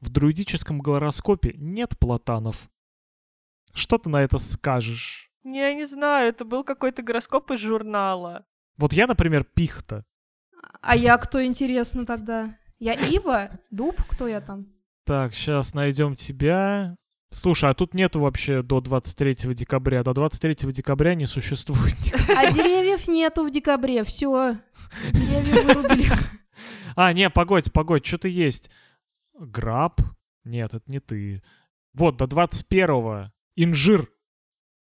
[0.01, 2.69] В друидическом гороскопе нет платанов.
[3.73, 5.31] Что ты на это скажешь?
[5.45, 8.45] Я не знаю, это был какой-то гороскоп из журнала.
[8.77, 10.05] Вот я, например, пихта.
[10.81, 12.57] А я кто, интересно, тогда?
[12.79, 13.61] Я Ива?
[13.71, 13.97] Дуб?
[14.09, 14.67] Кто я там?
[15.05, 16.97] Так, сейчас найдем тебя.
[17.33, 20.03] Слушай, а тут нету вообще до 23 декабря.
[20.03, 21.97] До 23 декабря не существует.
[22.29, 24.59] А деревьев нету в декабре, все.
[25.13, 26.07] Деревья вырубили.
[26.95, 28.71] А, не, погодь, погодь, что-то есть.
[29.33, 30.03] Граб?
[30.45, 31.43] Нет, это не ты.
[31.95, 33.33] Вот, до 21-го.
[33.57, 34.11] Инжир.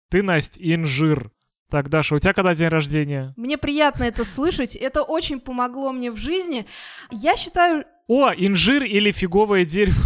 [0.08, 1.30] Ты, Настя, инжир.
[1.70, 3.34] Так, Даша, у тебя когда день рождения?
[3.36, 4.74] Мне приятно это слышать.
[4.74, 6.64] Это очень помогло мне в жизни.
[7.10, 7.84] Я считаю...
[8.06, 10.00] О, инжир или фиговое дерево.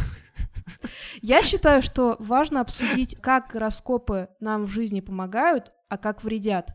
[1.20, 6.70] Я считаю, что важно обсудить, как гороскопы нам в жизни помогают, а как вредят.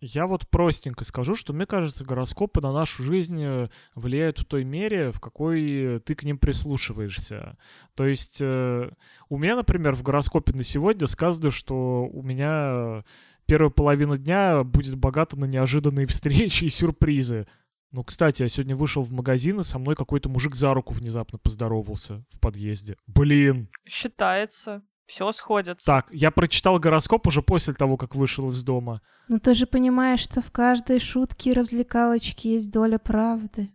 [0.00, 4.62] Я вот простенько скажу, что мне кажется, гороскопы на нашу жизнь э, влияют в той
[4.62, 7.56] мере, в какой ты к ним прислушиваешься.
[7.96, 8.90] То есть э,
[9.28, 13.02] у меня, например, в гороскопе на сегодня сказано, что у меня
[13.46, 17.48] первая половина дня будет богата на неожиданные встречи и сюрпризы.
[17.90, 21.38] Ну, кстати, я сегодня вышел в магазин, и со мной какой-то мужик за руку внезапно
[21.38, 22.96] поздоровался в подъезде.
[23.06, 23.68] Блин.
[23.86, 24.82] Считается.
[25.06, 25.86] Все сходится.
[25.86, 29.00] Так, я прочитал гороскоп уже после того, как вышел из дома.
[29.28, 33.70] Ну ты же понимаешь, что в каждой шутке и развлекалочке есть доля правды,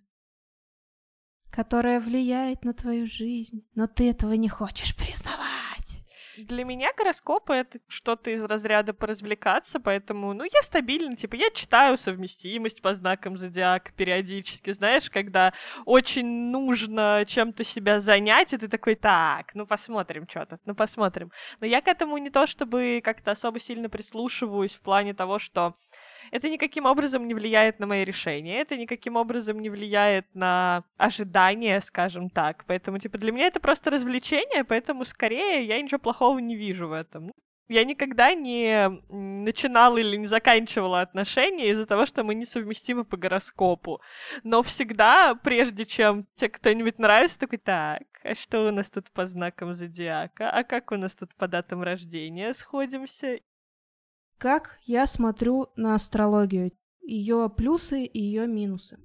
[1.50, 5.53] которая влияет на твою жизнь, но ты этого не хочешь признавать.
[6.38, 11.98] Для меня гороскопы— это что-то из разряда поразвлекаться, поэтому, ну, я стабильно, типа, я читаю
[11.98, 15.54] совместимость по знакам зодиака периодически, знаешь, когда
[15.86, 21.32] очень нужно чем-то себя занять, и ты такой, так, ну, посмотрим что тут, ну, посмотрим.
[21.60, 25.76] Но я к этому не то чтобы как-то особо сильно прислушиваюсь в плане того, что
[26.34, 31.80] это никаким образом не влияет на мои решения, это никаким образом не влияет на ожидания,
[31.82, 32.66] скажем так.
[32.66, 36.92] Поэтому, типа, для меня это просто развлечение, поэтому скорее я ничего плохого не вижу в
[36.92, 37.32] этом.
[37.68, 44.02] Я никогда не начинала или не заканчивала отношения из-за того, что мы несовместимы по гороскопу.
[44.44, 49.28] Но всегда, прежде чем тебе кто-нибудь нравится, такой, так, а что у нас тут по
[49.28, 50.50] знакам зодиака?
[50.50, 53.38] А как у нас тут по датам рождения сходимся?
[54.44, 59.00] Как я смотрю на астрологию, ее плюсы и ее минусы.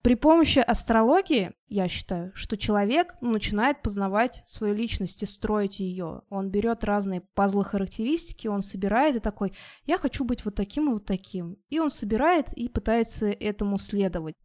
[0.00, 6.22] При помощи астрологии, я считаю, что человек ну, начинает познавать свою личность и строить ее.
[6.30, 9.52] Он берет разные пазлы характеристики, он собирает и такой,
[9.84, 11.58] я хочу быть вот таким и вот таким.
[11.68, 14.36] И он собирает и пытается этому следовать.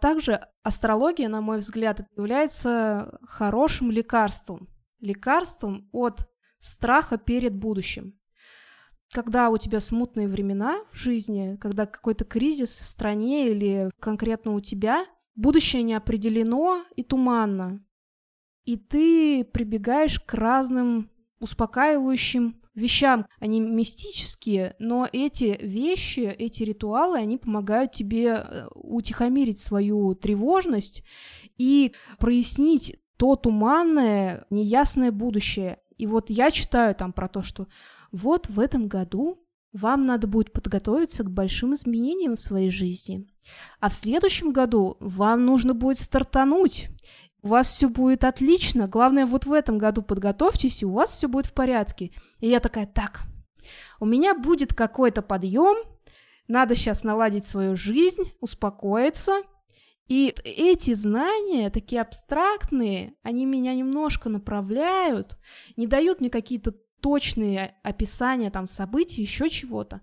[0.00, 4.66] Также астрология, на мой взгляд, является хорошим лекарством.
[4.98, 8.18] Лекарством от страха перед будущим
[9.12, 14.60] когда у тебя смутные времена в жизни, когда какой-то кризис в стране или конкретно у
[14.60, 17.84] тебя, будущее не определено и туманно.
[18.64, 23.26] И ты прибегаешь к разным успокаивающим вещам.
[23.40, 31.02] Они мистические, но эти вещи, эти ритуалы, они помогают тебе э, утихомирить свою тревожность
[31.56, 35.78] и прояснить то туманное, неясное будущее.
[35.96, 37.66] И вот я читаю там про то, что
[38.16, 43.26] вот в этом году вам надо будет подготовиться к большим изменениям в своей жизни.
[43.78, 46.88] А в следующем году вам нужно будет стартануть.
[47.42, 51.28] у вас все будет отлично, главное вот в этом году подготовьтесь, и у вас все
[51.28, 52.10] будет в порядке.
[52.40, 53.22] И я такая, так,
[54.00, 55.76] у меня будет какой-то подъем,
[56.48, 59.42] надо сейчас наладить свою жизнь, успокоиться.
[60.08, 65.36] И эти знания, такие абстрактные, они меня немножко направляют,
[65.76, 66.74] не дают мне какие-то
[67.06, 70.00] точные описания там событий, еще чего-то.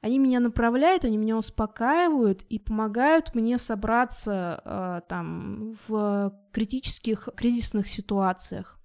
[0.00, 7.86] Они меня направляют, они меня успокаивают и помогают мне собраться э, там в критических, кризисных
[7.86, 8.80] ситуациях.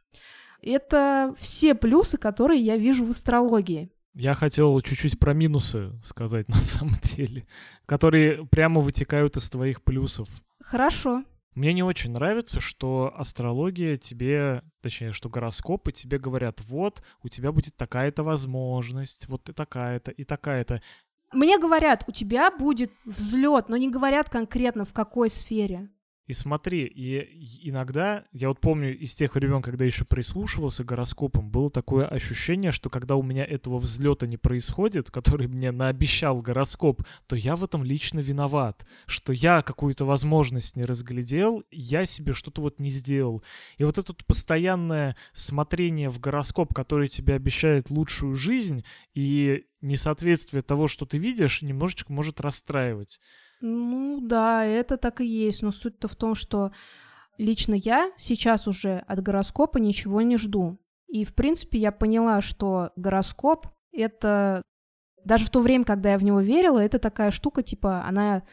[0.61, 3.89] Это все плюсы, которые я вижу в астрологии.
[4.13, 7.47] Я хотел чуть-чуть про минусы сказать на самом деле,
[7.87, 10.29] которые прямо вытекают из твоих плюсов.
[10.61, 11.23] Хорошо.
[11.55, 17.53] Мне не очень нравится, что астрология тебе, точнее, что гороскопы тебе говорят, вот, у тебя
[17.53, 20.81] будет такая-то возможность, вот и такая-то, и такая-то.
[21.31, 25.89] Мне говорят, у тебя будет взлет, но не говорят конкретно в какой сфере.
[26.27, 31.51] И смотри, и иногда, я вот помню из тех времен, когда еще прислушивался к гороскопам,
[31.51, 37.03] было такое ощущение, что когда у меня этого взлета не происходит, который мне наобещал гороскоп,
[37.27, 42.61] то я в этом лично виноват, что я какую-то возможность не разглядел, я себе что-то
[42.61, 43.43] вот не сделал.
[43.77, 48.83] И вот это постоянное смотрение в гороскоп, который тебе обещает лучшую жизнь,
[49.13, 53.19] и несоответствие того, что ты видишь, немножечко может расстраивать.
[53.61, 56.71] Ну да, это так и есть, но суть-то в том, что
[57.37, 60.77] лично я сейчас уже от гороскопа ничего не жду.
[61.07, 64.61] И, в принципе, я поняла, что гороскоп— это...
[65.23, 68.43] Даже в то время, когда я в него верила, это такая штука, типа, она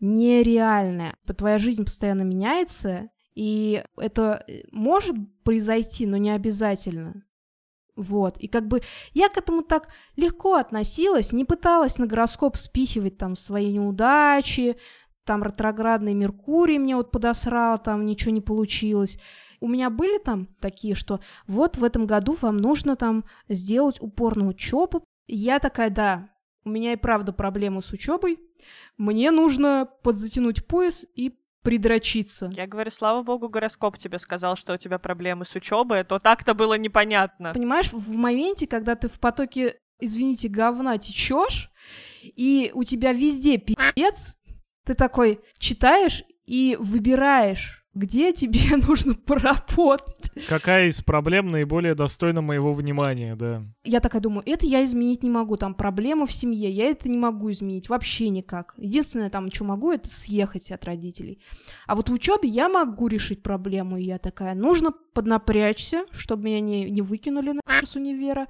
[0.00, 1.16] нереальная.
[1.36, 7.24] Твоя жизнь постоянно меняется, и это э, может произойти, но не обязательно.
[7.98, 8.36] Вот.
[8.38, 8.80] И как бы
[9.12, 14.76] я к этому так легко относилась, не пыталась на гороскоп спихивать там свои неудачи,
[15.24, 19.18] там ретроградный Меркурий мне вот подосрал, там ничего не получилось.
[19.60, 24.36] У меня были там такие, что вот в этом году вам нужно там сделать упор
[24.36, 25.02] на учебу.
[25.26, 26.30] Я такая, да,
[26.64, 28.38] у меня и правда проблемы с учебой.
[28.96, 32.50] Мне нужно подзатянуть пояс и придрочиться.
[32.54, 36.18] Я говорю, слава богу, гороскоп тебе сказал, что у тебя проблемы с учебой, а то
[36.18, 37.52] так-то было непонятно.
[37.52, 41.70] Понимаешь, в моменте, когда ты в потоке, извините, говна течешь,
[42.22, 44.34] и у тебя везде пиздец,
[44.84, 50.30] ты такой читаешь и выбираешь где тебе нужно поработать.
[50.48, 53.64] Какая из проблем наиболее достойна моего внимания, да.
[53.84, 57.18] Я такая думаю, это я изменить не могу, там проблема в семье, я это не
[57.18, 58.74] могу изменить вообще никак.
[58.76, 61.42] Единственное, там, что могу, это съехать от родителей.
[61.86, 66.60] А вот в учебе я могу решить проблему, и я такая, нужно поднапрячься, чтобы меня
[66.60, 68.48] не, не выкинули на с универа.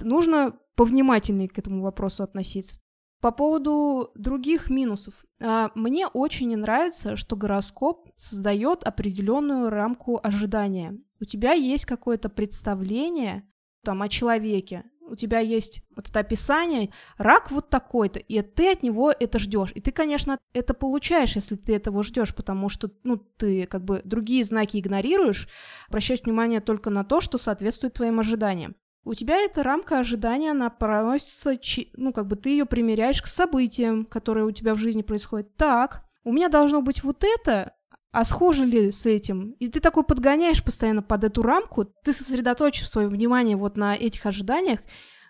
[0.00, 2.80] Нужно повнимательнее к этому вопросу относиться.
[3.20, 5.14] По поводу других минусов.
[5.40, 10.98] А, мне очень не нравится, что гороскоп создает определенную рамку ожидания.
[11.20, 13.48] У тебя есть какое-то представление
[13.82, 18.82] там, о человеке, у тебя есть вот это описание, рак вот такой-то, и ты от
[18.82, 19.70] него это ждешь.
[19.74, 24.00] И ты, конечно, это получаешь, если ты этого ждешь, потому что, ну, ты как бы
[24.04, 25.48] другие знаки игнорируешь,
[25.88, 30.70] обращаешь внимание только на то, что соответствует твоим ожиданиям у тебя эта рамка ожидания, она
[30.70, 31.56] проносится,
[31.94, 35.54] ну, как бы ты ее примеряешь к событиям, которые у тебя в жизни происходят.
[35.56, 37.74] Так, у меня должно быть вот это,
[38.12, 39.56] а схоже ли с этим?
[39.58, 44.24] И ты такой подгоняешь постоянно под эту рамку, ты сосредоточив свое внимание вот на этих
[44.24, 44.80] ожиданиях,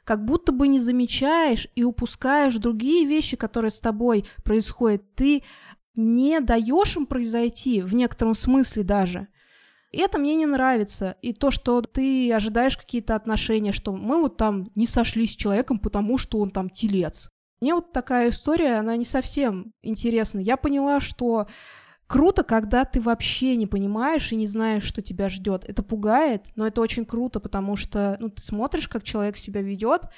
[0.05, 5.03] как будто бы не замечаешь и упускаешь другие вещи, которые с тобой происходят.
[5.15, 5.43] Ты
[5.97, 9.29] не даешь им произойти, в некотором смысле даже.
[9.94, 11.14] И это мне не нравится.
[11.22, 15.78] И то, что ты ожидаешь какие-то отношения, что мы вот там не сошлись с человеком,
[15.78, 17.30] потому что он там телец.
[17.61, 20.40] Мне вот такая история, она не совсем интересна.
[20.40, 21.46] Я поняла, что
[22.09, 25.64] круто, когда ты вообще не понимаешь и не знаешь, что тебя ждет.
[25.64, 30.09] Это пугает, но это очень круто, потому что ну, ты смотришь, как человек себя ведет,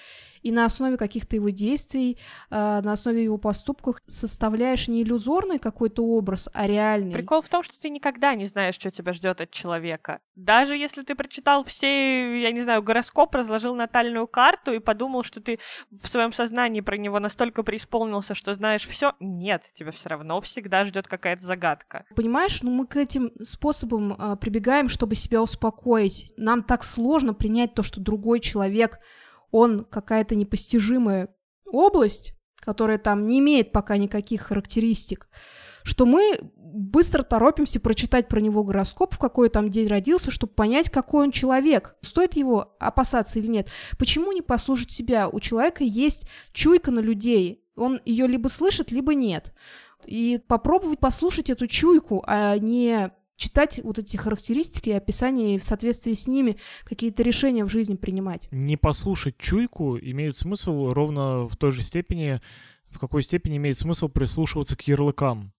[0.47, 2.19] и на основе каких-то его действий,
[2.51, 7.13] э, на основе его поступков составляешь не иллюзорный какой-то образ, а реальный.
[7.13, 10.21] Прикол в том, что ты никогда не знаешь, что тебя ждет от человека.
[10.37, 15.41] Даже если ты прочитал все, я не знаю, гороскоп, разложил натальную карту и подумал, что
[15.41, 15.59] ты
[15.91, 20.85] в своем сознании про него настолько преисполнился, что знаешь все, нет, тебя все равно всегда
[20.85, 22.05] ждет какая-то загадка.
[22.15, 26.33] Понимаешь, ну мы к этим способам э, прибегаем, чтобы себя успокоить.
[26.37, 29.01] Нам так сложно принять то, что другой человек
[29.51, 31.35] он какая-то непостижимая
[31.67, 35.29] область, которая там не имеет пока никаких характеристик,
[35.83, 36.39] что мы
[36.77, 41.31] быстро торопимся прочитать про него гороскоп, в какой там день родился, чтобы понять, какой он
[41.31, 41.97] человек.
[42.03, 43.69] Стоит его опасаться или нет.
[43.99, 45.29] Почему не послушать себя?
[45.29, 47.65] У человека есть чуйка на людей.
[47.77, 49.55] Он ее либо слышит, либо нет.
[50.05, 55.65] И попробовать послушать эту чуйку, а не читать вот эти характеристики и описания и в
[55.65, 58.49] соответствии с ними какие-то решения в жизни принимать.
[58.51, 62.41] Не послушать чуйку имеет смысл ровно в той же степени,
[62.89, 65.53] в какой степени имеет смысл прислушиваться к ярлыкам.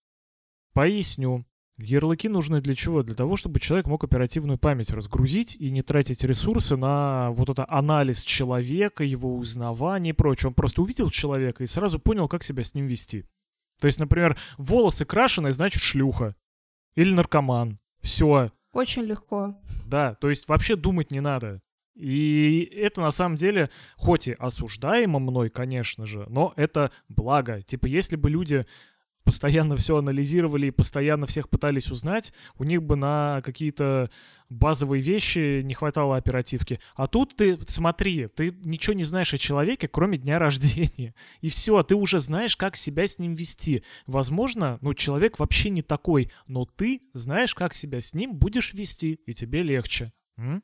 [0.74, 1.46] Поясню.
[1.80, 3.04] Ярлыки нужны для чего?
[3.04, 7.68] Для того, чтобы человек мог оперативную память разгрузить и не тратить ресурсы на вот это
[7.70, 10.50] анализ человека, его узнавание и прочее.
[10.50, 13.26] Он просто увидел человека и сразу понял, как себя с ним вести.
[13.80, 16.36] То есть, например, волосы крашеные, значит шлюха.
[16.98, 17.78] Или наркоман.
[18.02, 18.52] Все.
[18.74, 19.56] Очень легко.
[19.86, 21.62] Да, то есть вообще думать не надо.
[21.94, 27.62] И это на самом деле, хоть и осуждаемо мной, конечно же, но это благо.
[27.62, 28.66] Типа, если бы люди
[29.28, 34.10] постоянно все анализировали и постоянно всех пытались узнать, у них бы на какие-то
[34.50, 36.80] базовые вещи не хватало оперативки.
[36.96, 41.14] А тут ты, смотри, ты ничего не знаешь о человеке, кроме дня рождения.
[41.42, 43.84] И все, ты уже знаешь, как себя с ним вести.
[44.06, 49.20] Возможно, ну, человек вообще не такой, но ты знаешь, как себя с ним будешь вести,
[49.26, 50.14] и тебе легче.
[50.38, 50.64] М?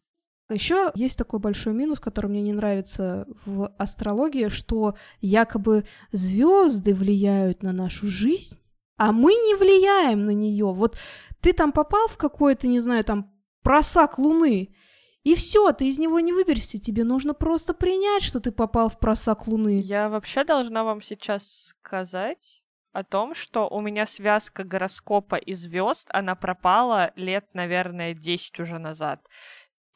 [0.50, 7.64] Еще есть такой большой минус, который мне не нравится в астрологии, что якобы звезды влияют
[7.64, 8.60] на нашу жизнь,
[8.98, 10.72] а мы не влияем на нее.
[10.74, 10.98] Вот
[11.42, 13.32] ты там попал в какой-то, не знаю, там
[13.64, 14.76] просак Луны,
[15.24, 16.80] и все, ты из него не выберешься.
[16.80, 19.80] Тебе нужно просто принять, что ты попал в просак Луны.
[19.82, 26.08] Я вообще должна вам сейчас сказать о том, что у меня связка гороскопа и звезд,
[26.12, 29.28] она пропала лет, наверное, 10 уже назад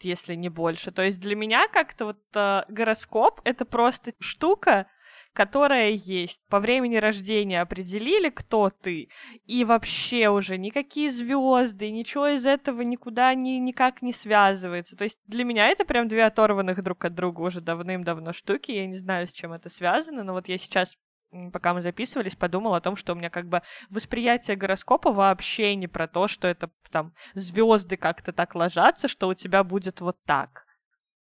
[0.04, 0.92] если не больше.
[0.92, 4.88] То есть для меня как-то вот э, гороскоп— это просто штука,
[5.34, 6.42] которая есть.
[6.50, 9.10] По времени рождения определили, кто ты,
[9.46, 14.96] и вообще уже никакие звезды, ничего из этого никуда ни, никак не связывается.
[14.96, 18.72] То есть для меня это прям две оторванных друг от друга уже давным-давно штуки.
[18.72, 20.98] Я не знаю, с чем это связано, но вот я сейчас
[21.52, 25.88] пока мы записывались, подумал о том, что у меня как бы восприятие гороскопа вообще не
[25.88, 30.66] про то, что это там звезды как-то так ложатся, что у тебя будет вот так.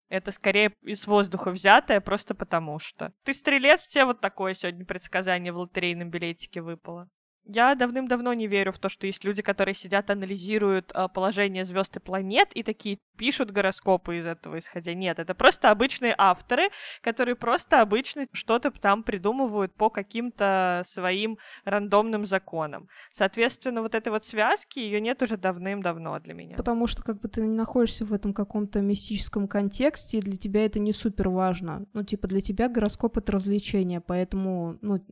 [0.10, 3.14] Это скорее из воздуха взятое, просто потому что.
[3.24, 7.10] Ты стрелец, тебе вот такое сегодня предсказание в лотерейном билетике выпало.
[7.52, 11.98] Я давным-давно не верю в то, что есть люди, которые сидят, анализируют э, положение звезд
[11.98, 14.94] и планет и такие пишут гороскопы из этого исходя.
[14.94, 16.70] Нет, это просто обычные авторы,
[17.02, 22.88] которые просто обычно что-то там придумывают по каким-то своим рандомным законам.
[23.12, 26.56] Соответственно, вот этой вот связки ее нет уже давным-давно для меня.
[26.56, 30.66] Потому что как бы ты не находишься в этом каком-то мистическом контексте, и для тебя
[30.66, 31.88] это не супер важно.
[31.94, 35.04] Ну, типа, для тебя гороскоп— это развлечение, поэтому, ну,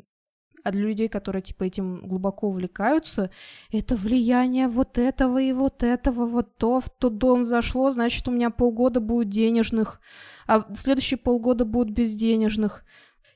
[0.67, 3.31] а для людей, которые, типа, этим глубоко увлекаются,
[3.71, 8.31] это влияние вот этого и вот этого, вот то в тот дом зашло, значит, у
[8.31, 10.01] меня полгода будет денежных,
[10.45, 12.83] а следующие полгода будут безденежных.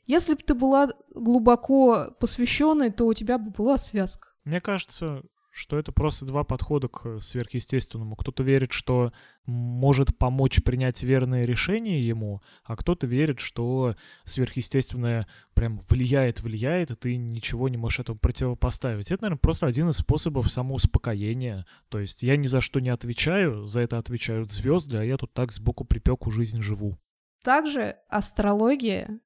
[0.08, 4.28] Если бы ты была глубоко посвященной, то у тебя бы была связка.
[4.44, 8.16] Мне кажется, что это просто два подхода к сверхъестественному.
[8.16, 9.12] Кто-то верит, что
[9.46, 16.96] может помочь принять верное решение ему, а кто-то верит, что сверхъестественное прям влияет, влияет, и
[16.96, 19.12] ты ничего не можешь этому противопоставить.
[19.12, 21.66] Это, наверное, просто один из способов самоуспокоения.
[21.90, 25.34] То есть я ни за что не отвечаю, за это отвечают звезды, а я тут
[25.34, 26.98] так сбоку припеку жизнь живу.
[27.44, 29.20] Также астрология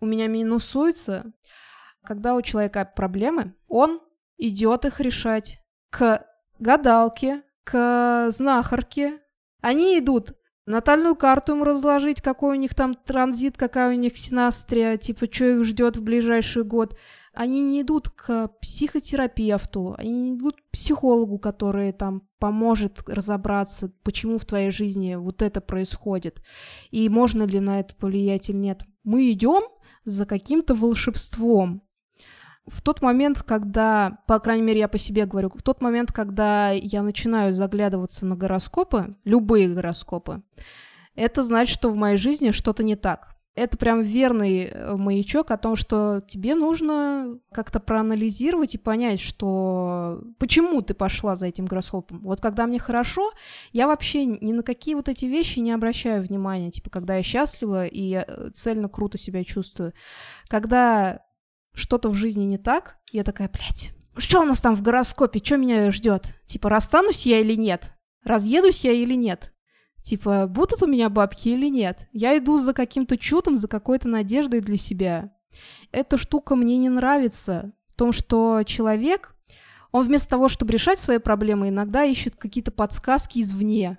[0.00, 1.32] у меня минусуется,
[2.02, 4.00] когда у человека проблемы, он
[4.36, 5.59] идет их решать
[5.90, 6.24] к
[6.58, 9.20] гадалке, к знахарке.
[9.60, 10.34] Они идут
[10.66, 15.44] натальную карту им разложить, какой у них там транзит, какая у них синастрия, типа, что
[15.44, 16.96] их ждет в ближайший год.
[17.32, 24.38] Они не идут к психотерапевту, они не идут к психологу, который там поможет разобраться, почему
[24.38, 26.42] в твоей жизни вот это происходит,
[26.90, 28.82] и можно ли на это повлиять или нет.
[29.04, 29.62] Мы идем
[30.04, 31.82] за каким-то волшебством,
[32.70, 36.70] в тот момент, когда, по крайней мере, я по себе говорю, в тот момент, когда
[36.70, 40.42] я начинаю заглядываться на гороскопы, любые гороскопы,
[41.14, 43.36] это значит, что в моей жизни что-то не так.
[43.56, 50.22] Это прям верный э, маячок о том, что тебе нужно как-то проанализировать и понять, что
[50.38, 52.20] почему ты пошла за этим гороскопом.
[52.20, 53.32] Вот когда мне хорошо,
[53.72, 57.86] я вообще ни на какие вот эти вещи не обращаю внимания, типа когда я счастлива
[57.86, 59.94] и э, цельно круто себя чувствую.
[60.46, 61.20] Когда
[61.72, 65.56] что-то в жизни не так, я такая, блядь, что у нас там в гороскопе, что
[65.56, 66.40] меня ждет?
[66.46, 67.92] Типа, расстанусь я или нет?
[68.24, 69.52] Разъедусь я или нет?
[70.02, 72.08] Типа, будут у меня бабки или нет?
[72.12, 75.34] Я иду за каким-то чудом, за какой-то надеждой для себя.
[75.92, 77.72] Эта штука мне не нравится.
[77.88, 79.34] В том, что человек,
[79.92, 83.98] он вместо того, чтобы решать свои проблемы, иногда ищет какие-то подсказки извне.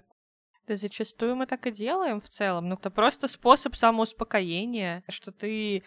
[0.68, 2.70] Да зачастую мы так и делаем в целом.
[2.70, 5.84] Ну, это просто способ самоуспокоения, что ты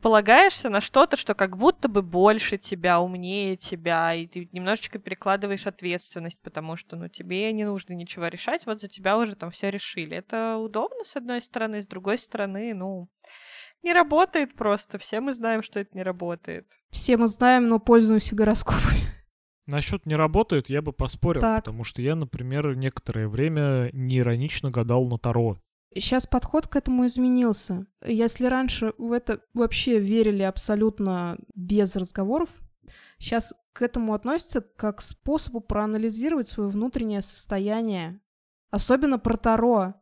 [0.00, 5.66] полагаешься на что-то, что как будто бы больше тебя, умнее тебя, и ты немножечко перекладываешь
[5.66, 9.70] ответственность, потому что, ну, тебе не нужно ничего решать, вот за тебя уже там все
[9.70, 10.16] решили.
[10.16, 13.08] Это удобно, с одной стороны, с другой стороны, ну,
[13.82, 14.98] не работает просто.
[14.98, 16.66] Все мы знаем, что это не работает.
[16.90, 19.00] Все мы знаем, но пользуемся гороскопами.
[19.66, 21.64] Насчет не работает, я бы поспорил, Так.
[21.64, 25.58] потому что я, например, некоторое время неиронично гадал на Таро.
[25.92, 27.86] Сейчас подход к этому изменился.
[28.04, 32.50] Если раньше в это вообще верили абсолютно без разговоров,
[33.18, 38.20] сейчас к этому относятся как к способу проанализировать свое внутреннее состояние.
[38.70, 39.94] Особенно про Таро,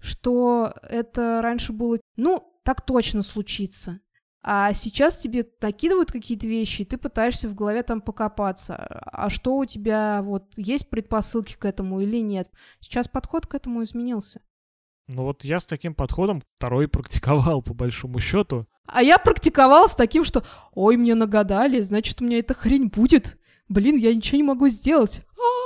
[0.00, 4.00] что это раньше было, ну, так точно случится.
[4.42, 8.74] А сейчас тебе накидывают какие-то вещи, и ты пытаешься в голове там покопаться.
[8.76, 12.48] А что у тебя, вот, есть предпосылки к этому или нет?
[12.80, 14.40] Сейчас подход к этому изменился.
[15.12, 18.66] Но вот я с таким подходом второй практиковал, по большому счету.
[18.86, 23.38] А я практиковал с таким, что «Ой, мне нагадали, значит, у меня эта хрень будет.
[23.68, 25.24] Блин, я ничего не могу сделать».
[25.38, 25.60] А!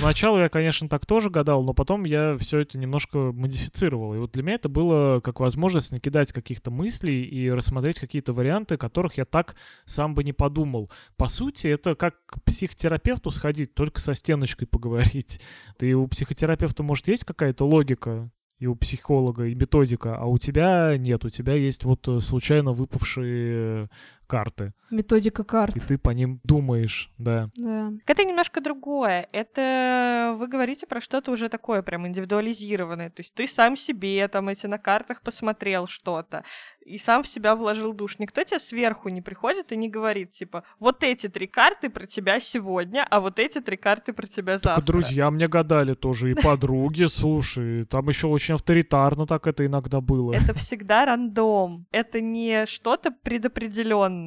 [0.00, 4.14] Поначалу я, конечно, так тоже гадал, но потом я все это немножко модифицировал.
[4.14, 8.76] И вот для меня это было как возможность накидать каких-то мыслей и рассмотреть какие-то варианты,
[8.76, 10.90] которых я так сам бы не подумал.
[11.16, 15.40] По сути, это как к психотерапевту сходить, только со стеночкой поговорить.
[15.80, 20.96] И у психотерапевта, может, есть какая-то логика, и у психолога, и методика, а у тебя
[20.98, 23.88] нет, у тебя есть вот э, случайно выпавшие
[24.28, 25.76] карты, Методика карт.
[25.76, 27.50] и ты по ним думаешь, да.
[27.56, 27.92] Да.
[28.06, 29.28] Это немножко другое.
[29.32, 33.10] Это вы говорите про что-то уже такое прям индивидуализированное.
[33.10, 36.44] То есть ты сам себе там эти на картах посмотрел что-то
[36.88, 38.18] и сам в себя вложил душ.
[38.18, 42.40] Никто тебе сверху не приходит и не говорит, типа, вот эти три карты про тебя
[42.40, 44.76] сегодня, а вот эти три карты про тебя завтра.
[44.76, 50.00] Так друзья мне гадали тоже, и подруги, слушай, там еще очень авторитарно так это иногда
[50.00, 50.32] было.
[50.32, 51.86] Это всегда рандом.
[51.90, 54.17] Это не что-то предопределенное,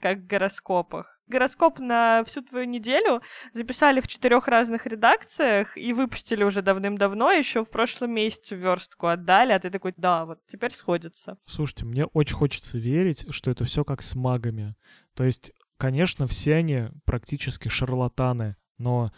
[0.00, 1.14] как в гороскопах.
[1.26, 3.22] Гороскоп на всю твою неделю
[3.54, 9.52] записали в четырех разных редакциях и выпустили уже давным-давно, еще в прошлом месяце верстку отдали,
[9.52, 11.38] а ты такой, да, вот теперь сходится.
[11.46, 14.74] Слушайте, мне очень хочется верить, что это все как с магами.
[15.14, 19.10] То есть, конечно, все они практически шарлатаны, но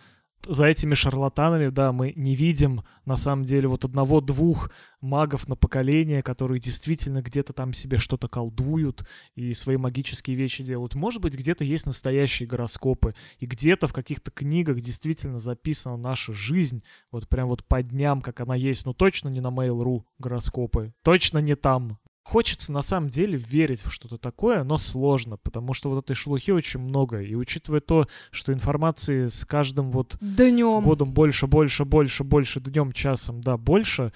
[0.48, 4.70] за этими шарлатанами, да, мы не видим на самом деле вот одного-двух
[5.00, 10.94] магов на поколение, которые действительно где-то там себе что-то колдуют и свои магические вещи делают.
[10.94, 16.82] Может быть, где-то есть настоящие гороскопы, и где-то в каких-то книгах действительно записана наша жизнь,
[17.10, 21.38] вот прям вот по дням, как она есть, но точно не на Mail.ru гороскопы, точно
[21.38, 21.98] не там.
[22.26, 26.50] Хочется на самом деле верить в что-то такое, но сложно, потому что вот этой шелухи
[26.50, 27.20] очень много.
[27.20, 30.82] И учитывая то, что информации с каждым вот Днем.
[30.82, 34.12] годом больше, больше, больше, больше, днем, часом, да, больше,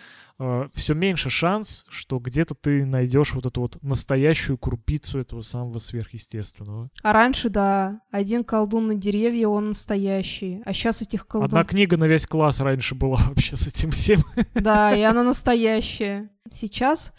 [0.74, 6.90] все меньше шанс, что где-то ты найдешь вот эту вот настоящую крупицу этого самого сверхъестественного.
[7.04, 10.62] А раньше, да, один колдун на деревья, он настоящий.
[10.64, 11.66] А сейчас этих Одна колдунов...
[11.68, 14.24] книга на весь класс раньше была вообще с этим всем.
[14.54, 16.28] Да, и она настоящая.
[16.50, 17.12] Сейчас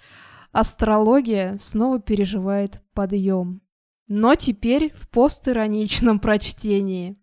[0.51, 3.61] астрология снова переживает подъем.
[4.07, 7.17] Но теперь в постироничном прочтении.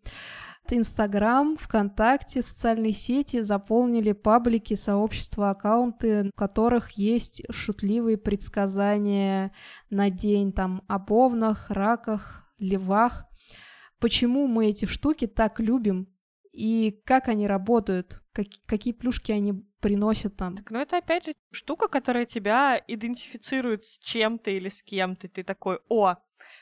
[0.71, 9.53] Инстаграм, ВКонтакте, социальные сети заполнили паблики, сообщества, аккаунты, в которых есть шутливые предсказания
[9.89, 13.27] на день там о бовнах, раках, левах.
[13.99, 16.09] Почему мы эти штуки так любим
[16.53, 20.57] и как они работают, как- какие плюшки они приносят там.
[20.57, 25.29] Так, ну это опять же штука, которая тебя идентифицирует с чем-то или с кем-то.
[25.29, 26.17] Ты такой, о,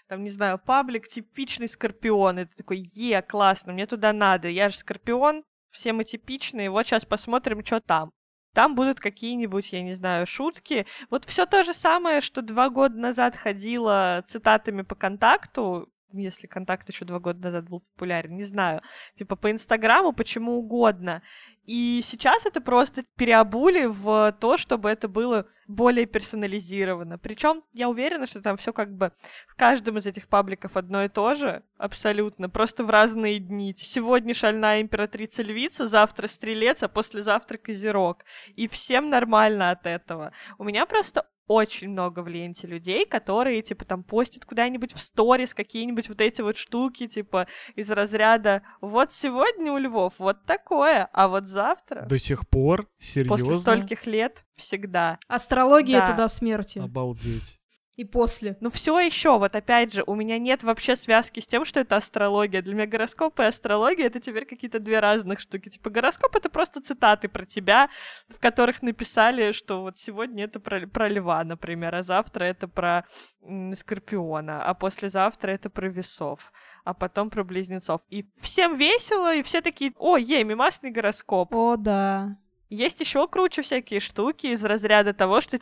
[0.09, 2.37] там, не знаю, паблик типичный скорпион.
[2.37, 4.49] Ты такой, е, классно, мне туда надо.
[4.49, 8.11] Я же скорпион, все мы типичные, вот сейчас посмотрим, что там.
[8.55, 10.87] Там будут какие-нибудь, я не знаю, шутки.
[11.11, 16.89] Вот все то же самое, что два года назад ходила цитатами по контакту, если контакт
[16.89, 18.83] еще два года назад был популярен, не знаю.
[19.19, 21.23] Типа по Инстаграму, почему угодно.
[21.65, 27.19] И сейчас это просто переобули в то, чтобы это было более персонализировано.
[27.19, 29.13] Причем я уверена, что там все как бы
[29.49, 33.75] в каждом из этих пабликов одно и то же, абсолютно, просто в разные дни.
[33.77, 38.25] Сегодня шальная императрица львица, завтра стрелец, а послезавтра козерог.
[38.55, 40.33] И всем нормально от этого.
[40.59, 45.55] У меня просто очень много в ленте людей, которые, типа, там, постят куда-нибудь в сторис
[45.55, 51.29] какие-нибудь вот эти вот штуки, типа, из разряда «Вот сегодня у львов вот такое, а
[51.29, 52.89] вот завтра...» До сих пор?
[52.99, 53.37] Серьезно?
[53.37, 55.19] После стольких лет всегда.
[55.29, 56.09] Астрология Да.
[56.09, 56.79] это до смерти.
[56.79, 57.61] Обалдеть.
[57.97, 58.59] И после.
[58.61, 61.97] Ну все еще, вот опять же, у меня нет вообще связки с тем, что это
[61.97, 62.61] астрология.
[62.61, 65.71] Для меня гороскоп и астрология это теперь какие-то две разных штуки.
[65.71, 67.89] Типа гороскоп это просто цитаты про тебя,
[68.29, 73.07] в которых написали, что вот сегодня это про, про льва, например, а завтра это про
[73.43, 76.53] м, скорпиона, а послезавтра это про весов,
[76.85, 78.03] а потом про близнецов.
[78.11, 81.55] И всем весело, и все такие, о, ей, мимасный гороскоп.
[81.55, 82.37] О, да.
[82.69, 85.61] Есть еще круче всякие штуки из разряда того, что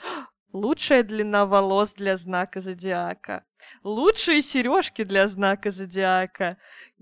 [0.55, 3.43] Лучшая длина волос для знака зодиака.
[3.83, 6.59] Лучшие сережки для знака зодиака.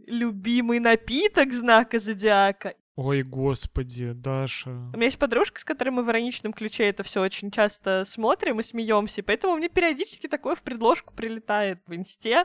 [0.06, 2.72] Любимый напиток знака зодиака.
[2.96, 4.70] Ой, господи, Даша.
[4.70, 8.60] У меня есть подружка, с которой мы в ироничном ключе это все очень часто смотрим
[8.60, 12.44] и смеемся, поэтому мне периодически такое в предложку прилетает в инсте.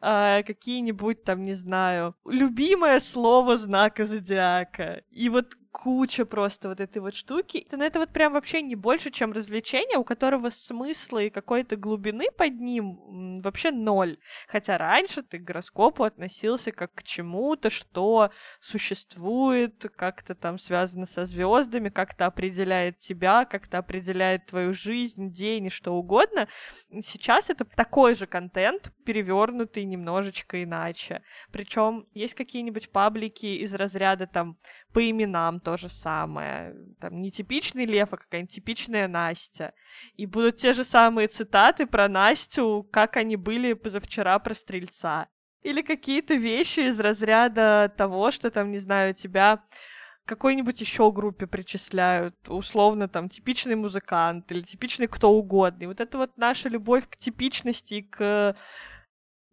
[0.00, 5.02] Э, какие-нибудь там, не знаю, любимое слово знака зодиака.
[5.10, 7.66] И вот куча просто вот этой вот штуки.
[7.70, 12.28] Но это вот прям вообще не больше, чем развлечение, у которого смысла и какой-то глубины
[12.34, 14.16] под ним вообще ноль.
[14.48, 21.26] Хотя раньше ты к гороскопу относился как к чему-то, что существует, как-то там связано со
[21.26, 26.48] звездами, как-то определяет тебя, как-то определяет твою жизнь, день и что угодно.
[27.04, 31.22] Сейчас это такой же контент, перевернутый немножечко иначе.
[31.52, 34.56] Причем есть какие-нибудь паблики из разряда там
[34.96, 36.74] по именам то же самое.
[36.98, 39.74] Там не типичный Лев, а какая-нибудь типичная Настя.
[40.14, 45.28] И будут те же самые цитаты про Настю, как они были позавчера про Стрельца.
[45.60, 49.62] Или какие-то вещи из разряда того, что там, не знаю, тебя
[50.24, 55.82] какой-нибудь еще группе причисляют, условно, там, типичный музыкант или типичный кто угодно.
[55.82, 58.56] И вот это вот наша любовь к типичности, к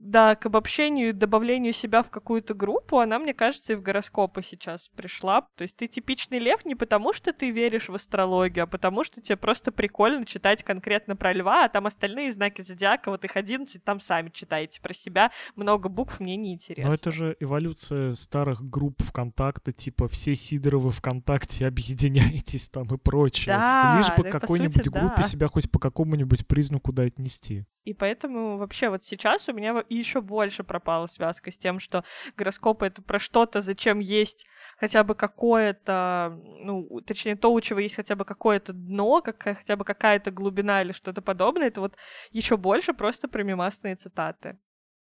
[0.04, 4.44] да, к обобщению и добавлению себя в какую-то группу, она, мне кажется, и в гороскопы
[4.44, 5.48] сейчас пришла.
[5.56, 9.22] То есть ты типичный лев не потому, что ты веришь в астрологию, а потому, что
[9.22, 13.82] тебе просто прикольно читать конкретно про льва, а там остальные знаки зодиака, вот их 11,
[13.82, 15.32] там сами читаете про себя.
[15.56, 16.90] Много букв мне не интересно.
[16.90, 23.56] Но это же эволюция старых групп ВКонтакте, типа все Сидоровы ВКонтакте, объединяйтесь там и прочее.
[23.56, 25.24] Да, Лишь бы да, по какой-нибудь сути, группе да.
[25.24, 27.66] себя хоть по какому-нибудь признаку да отнести.
[27.84, 32.04] И поэтому вообще вот сейчас у меня еще больше пропала связка с тем, что
[32.38, 34.46] гороскопы это про что-то, зачем есть
[34.78, 39.76] хотя бы какое-то, ну, точнее, то, у чего есть хотя бы какое-то дно, какая, хотя
[39.76, 41.96] бы какая-то глубина или что-то подобное, это вот
[42.32, 44.58] еще больше просто про мимасные цитаты.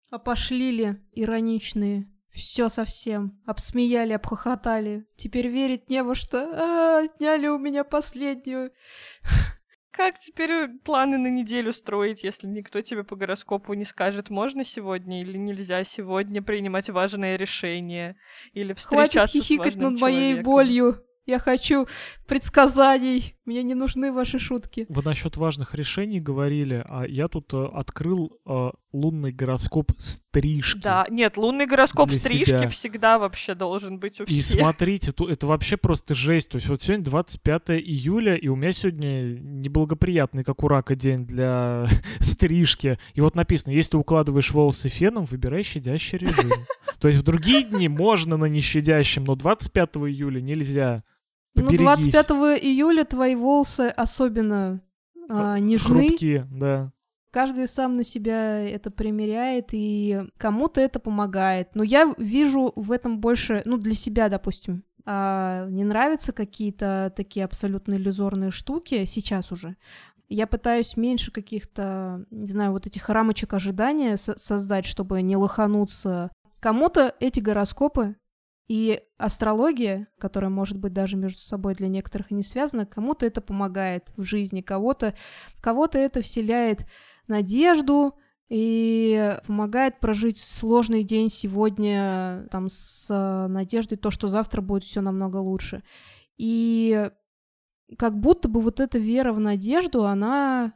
[0.10, 2.10] А пошли ли ироничные?
[2.32, 3.42] Все совсем.
[3.46, 5.08] Обсмеяли, обхохотали.
[5.16, 6.38] Теперь верить не во что.
[6.38, 8.72] А, отняли у меня последнюю.
[9.98, 15.24] Как теперь планы на неделю строить, если никто тебе по гороскопу не скажет, можно сегодня
[15.24, 18.16] или нельзя сегодня принимать важное решение,
[18.54, 20.44] или встречаться Хватит с хихикать важным над моей человеком?
[20.44, 20.96] болью.
[21.26, 21.88] Я хочу
[22.28, 23.36] предсказаний.
[23.44, 24.86] Мне не нужны ваши шутки.
[24.88, 30.80] Вы насчет важных решений говорили, а я тут э, открыл э, лунный гороскоп стрижки.
[30.82, 32.70] Да, нет, лунный гороскоп стрижки себя.
[32.70, 34.60] всегда вообще должен быть у И всех.
[34.62, 36.52] смотрите, ту- это вообще просто жесть.
[36.52, 41.26] То есть вот сегодня 25 июля, и у меня сегодня неблагоприятный, как у рака, день
[41.26, 41.86] для
[42.20, 42.98] стрижки.
[43.14, 46.52] И вот написано, если укладываешь волосы феном, выбирай щадящий режим.
[47.00, 51.04] То есть в другие дни можно на нещадящем, но 25 июля нельзя.
[51.56, 52.12] Ну, Поберегись.
[52.14, 52.28] 25
[52.64, 54.82] июля твои волосы особенно
[55.30, 56.08] а, нежны.
[56.08, 56.92] Хрупкие, да.
[57.32, 61.76] Каждый сам на себя это примеряет, и кому-то это помогает.
[61.76, 64.84] Но я вижу в этом больше, ну, для себя, допустим.
[65.06, 69.76] А, не нравятся какие-то такие абсолютно иллюзорные штуки сейчас уже.
[70.30, 76.32] Я пытаюсь меньше каких-то, не знаю, вот этих рамочек ожидания со- создать, чтобы не лохануться.
[76.60, 78.16] Кому-то эти гороскопы
[78.68, 84.12] и астрология, которая может быть даже между собой для некоторых не связана, кому-то это помогает
[84.18, 85.14] в жизни, кого-то,
[85.62, 86.86] кого-то это вселяет
[87.28, 88.16] надежду
[88.50, 95.02] и помогает прожить сложный день сегодня там с э, надеждой то, что завтра будет все
[95.02, 95.84] намного лучше.
[96.38, 97.10] И
[97.98, 100.74] как будто бы вот эта вера в надежду, она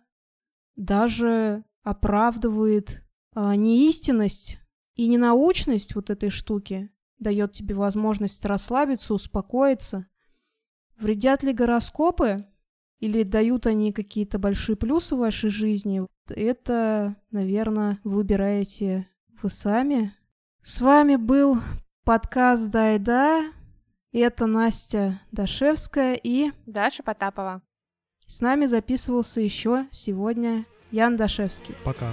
[0.75, 4.59] даже оправдывает а, неистинность
[4.95, 10.07] и ненаучность вот этой штуки, дает тебе возможность расслабиться, успокоиться.
[10.97, 12.45] Вредят ли гороскопы?
[12.99, 16.05] Или дают они какие-то большие плюсы в вашей жизни?
[16.35, 19.07] Это, наверное, выбираете
[19.41, 20.13] вы сами.
[20.63, 21.57] С вами был
[22.03, 23.51] подкаст «Дай-да».
[24.11, 27.61] Это Настя Дашевская и Даша Потапова.
[28.27, 31.75] с нами записывался еще сегодня Ян Дашевский.
[31.83, 32.11] Пока.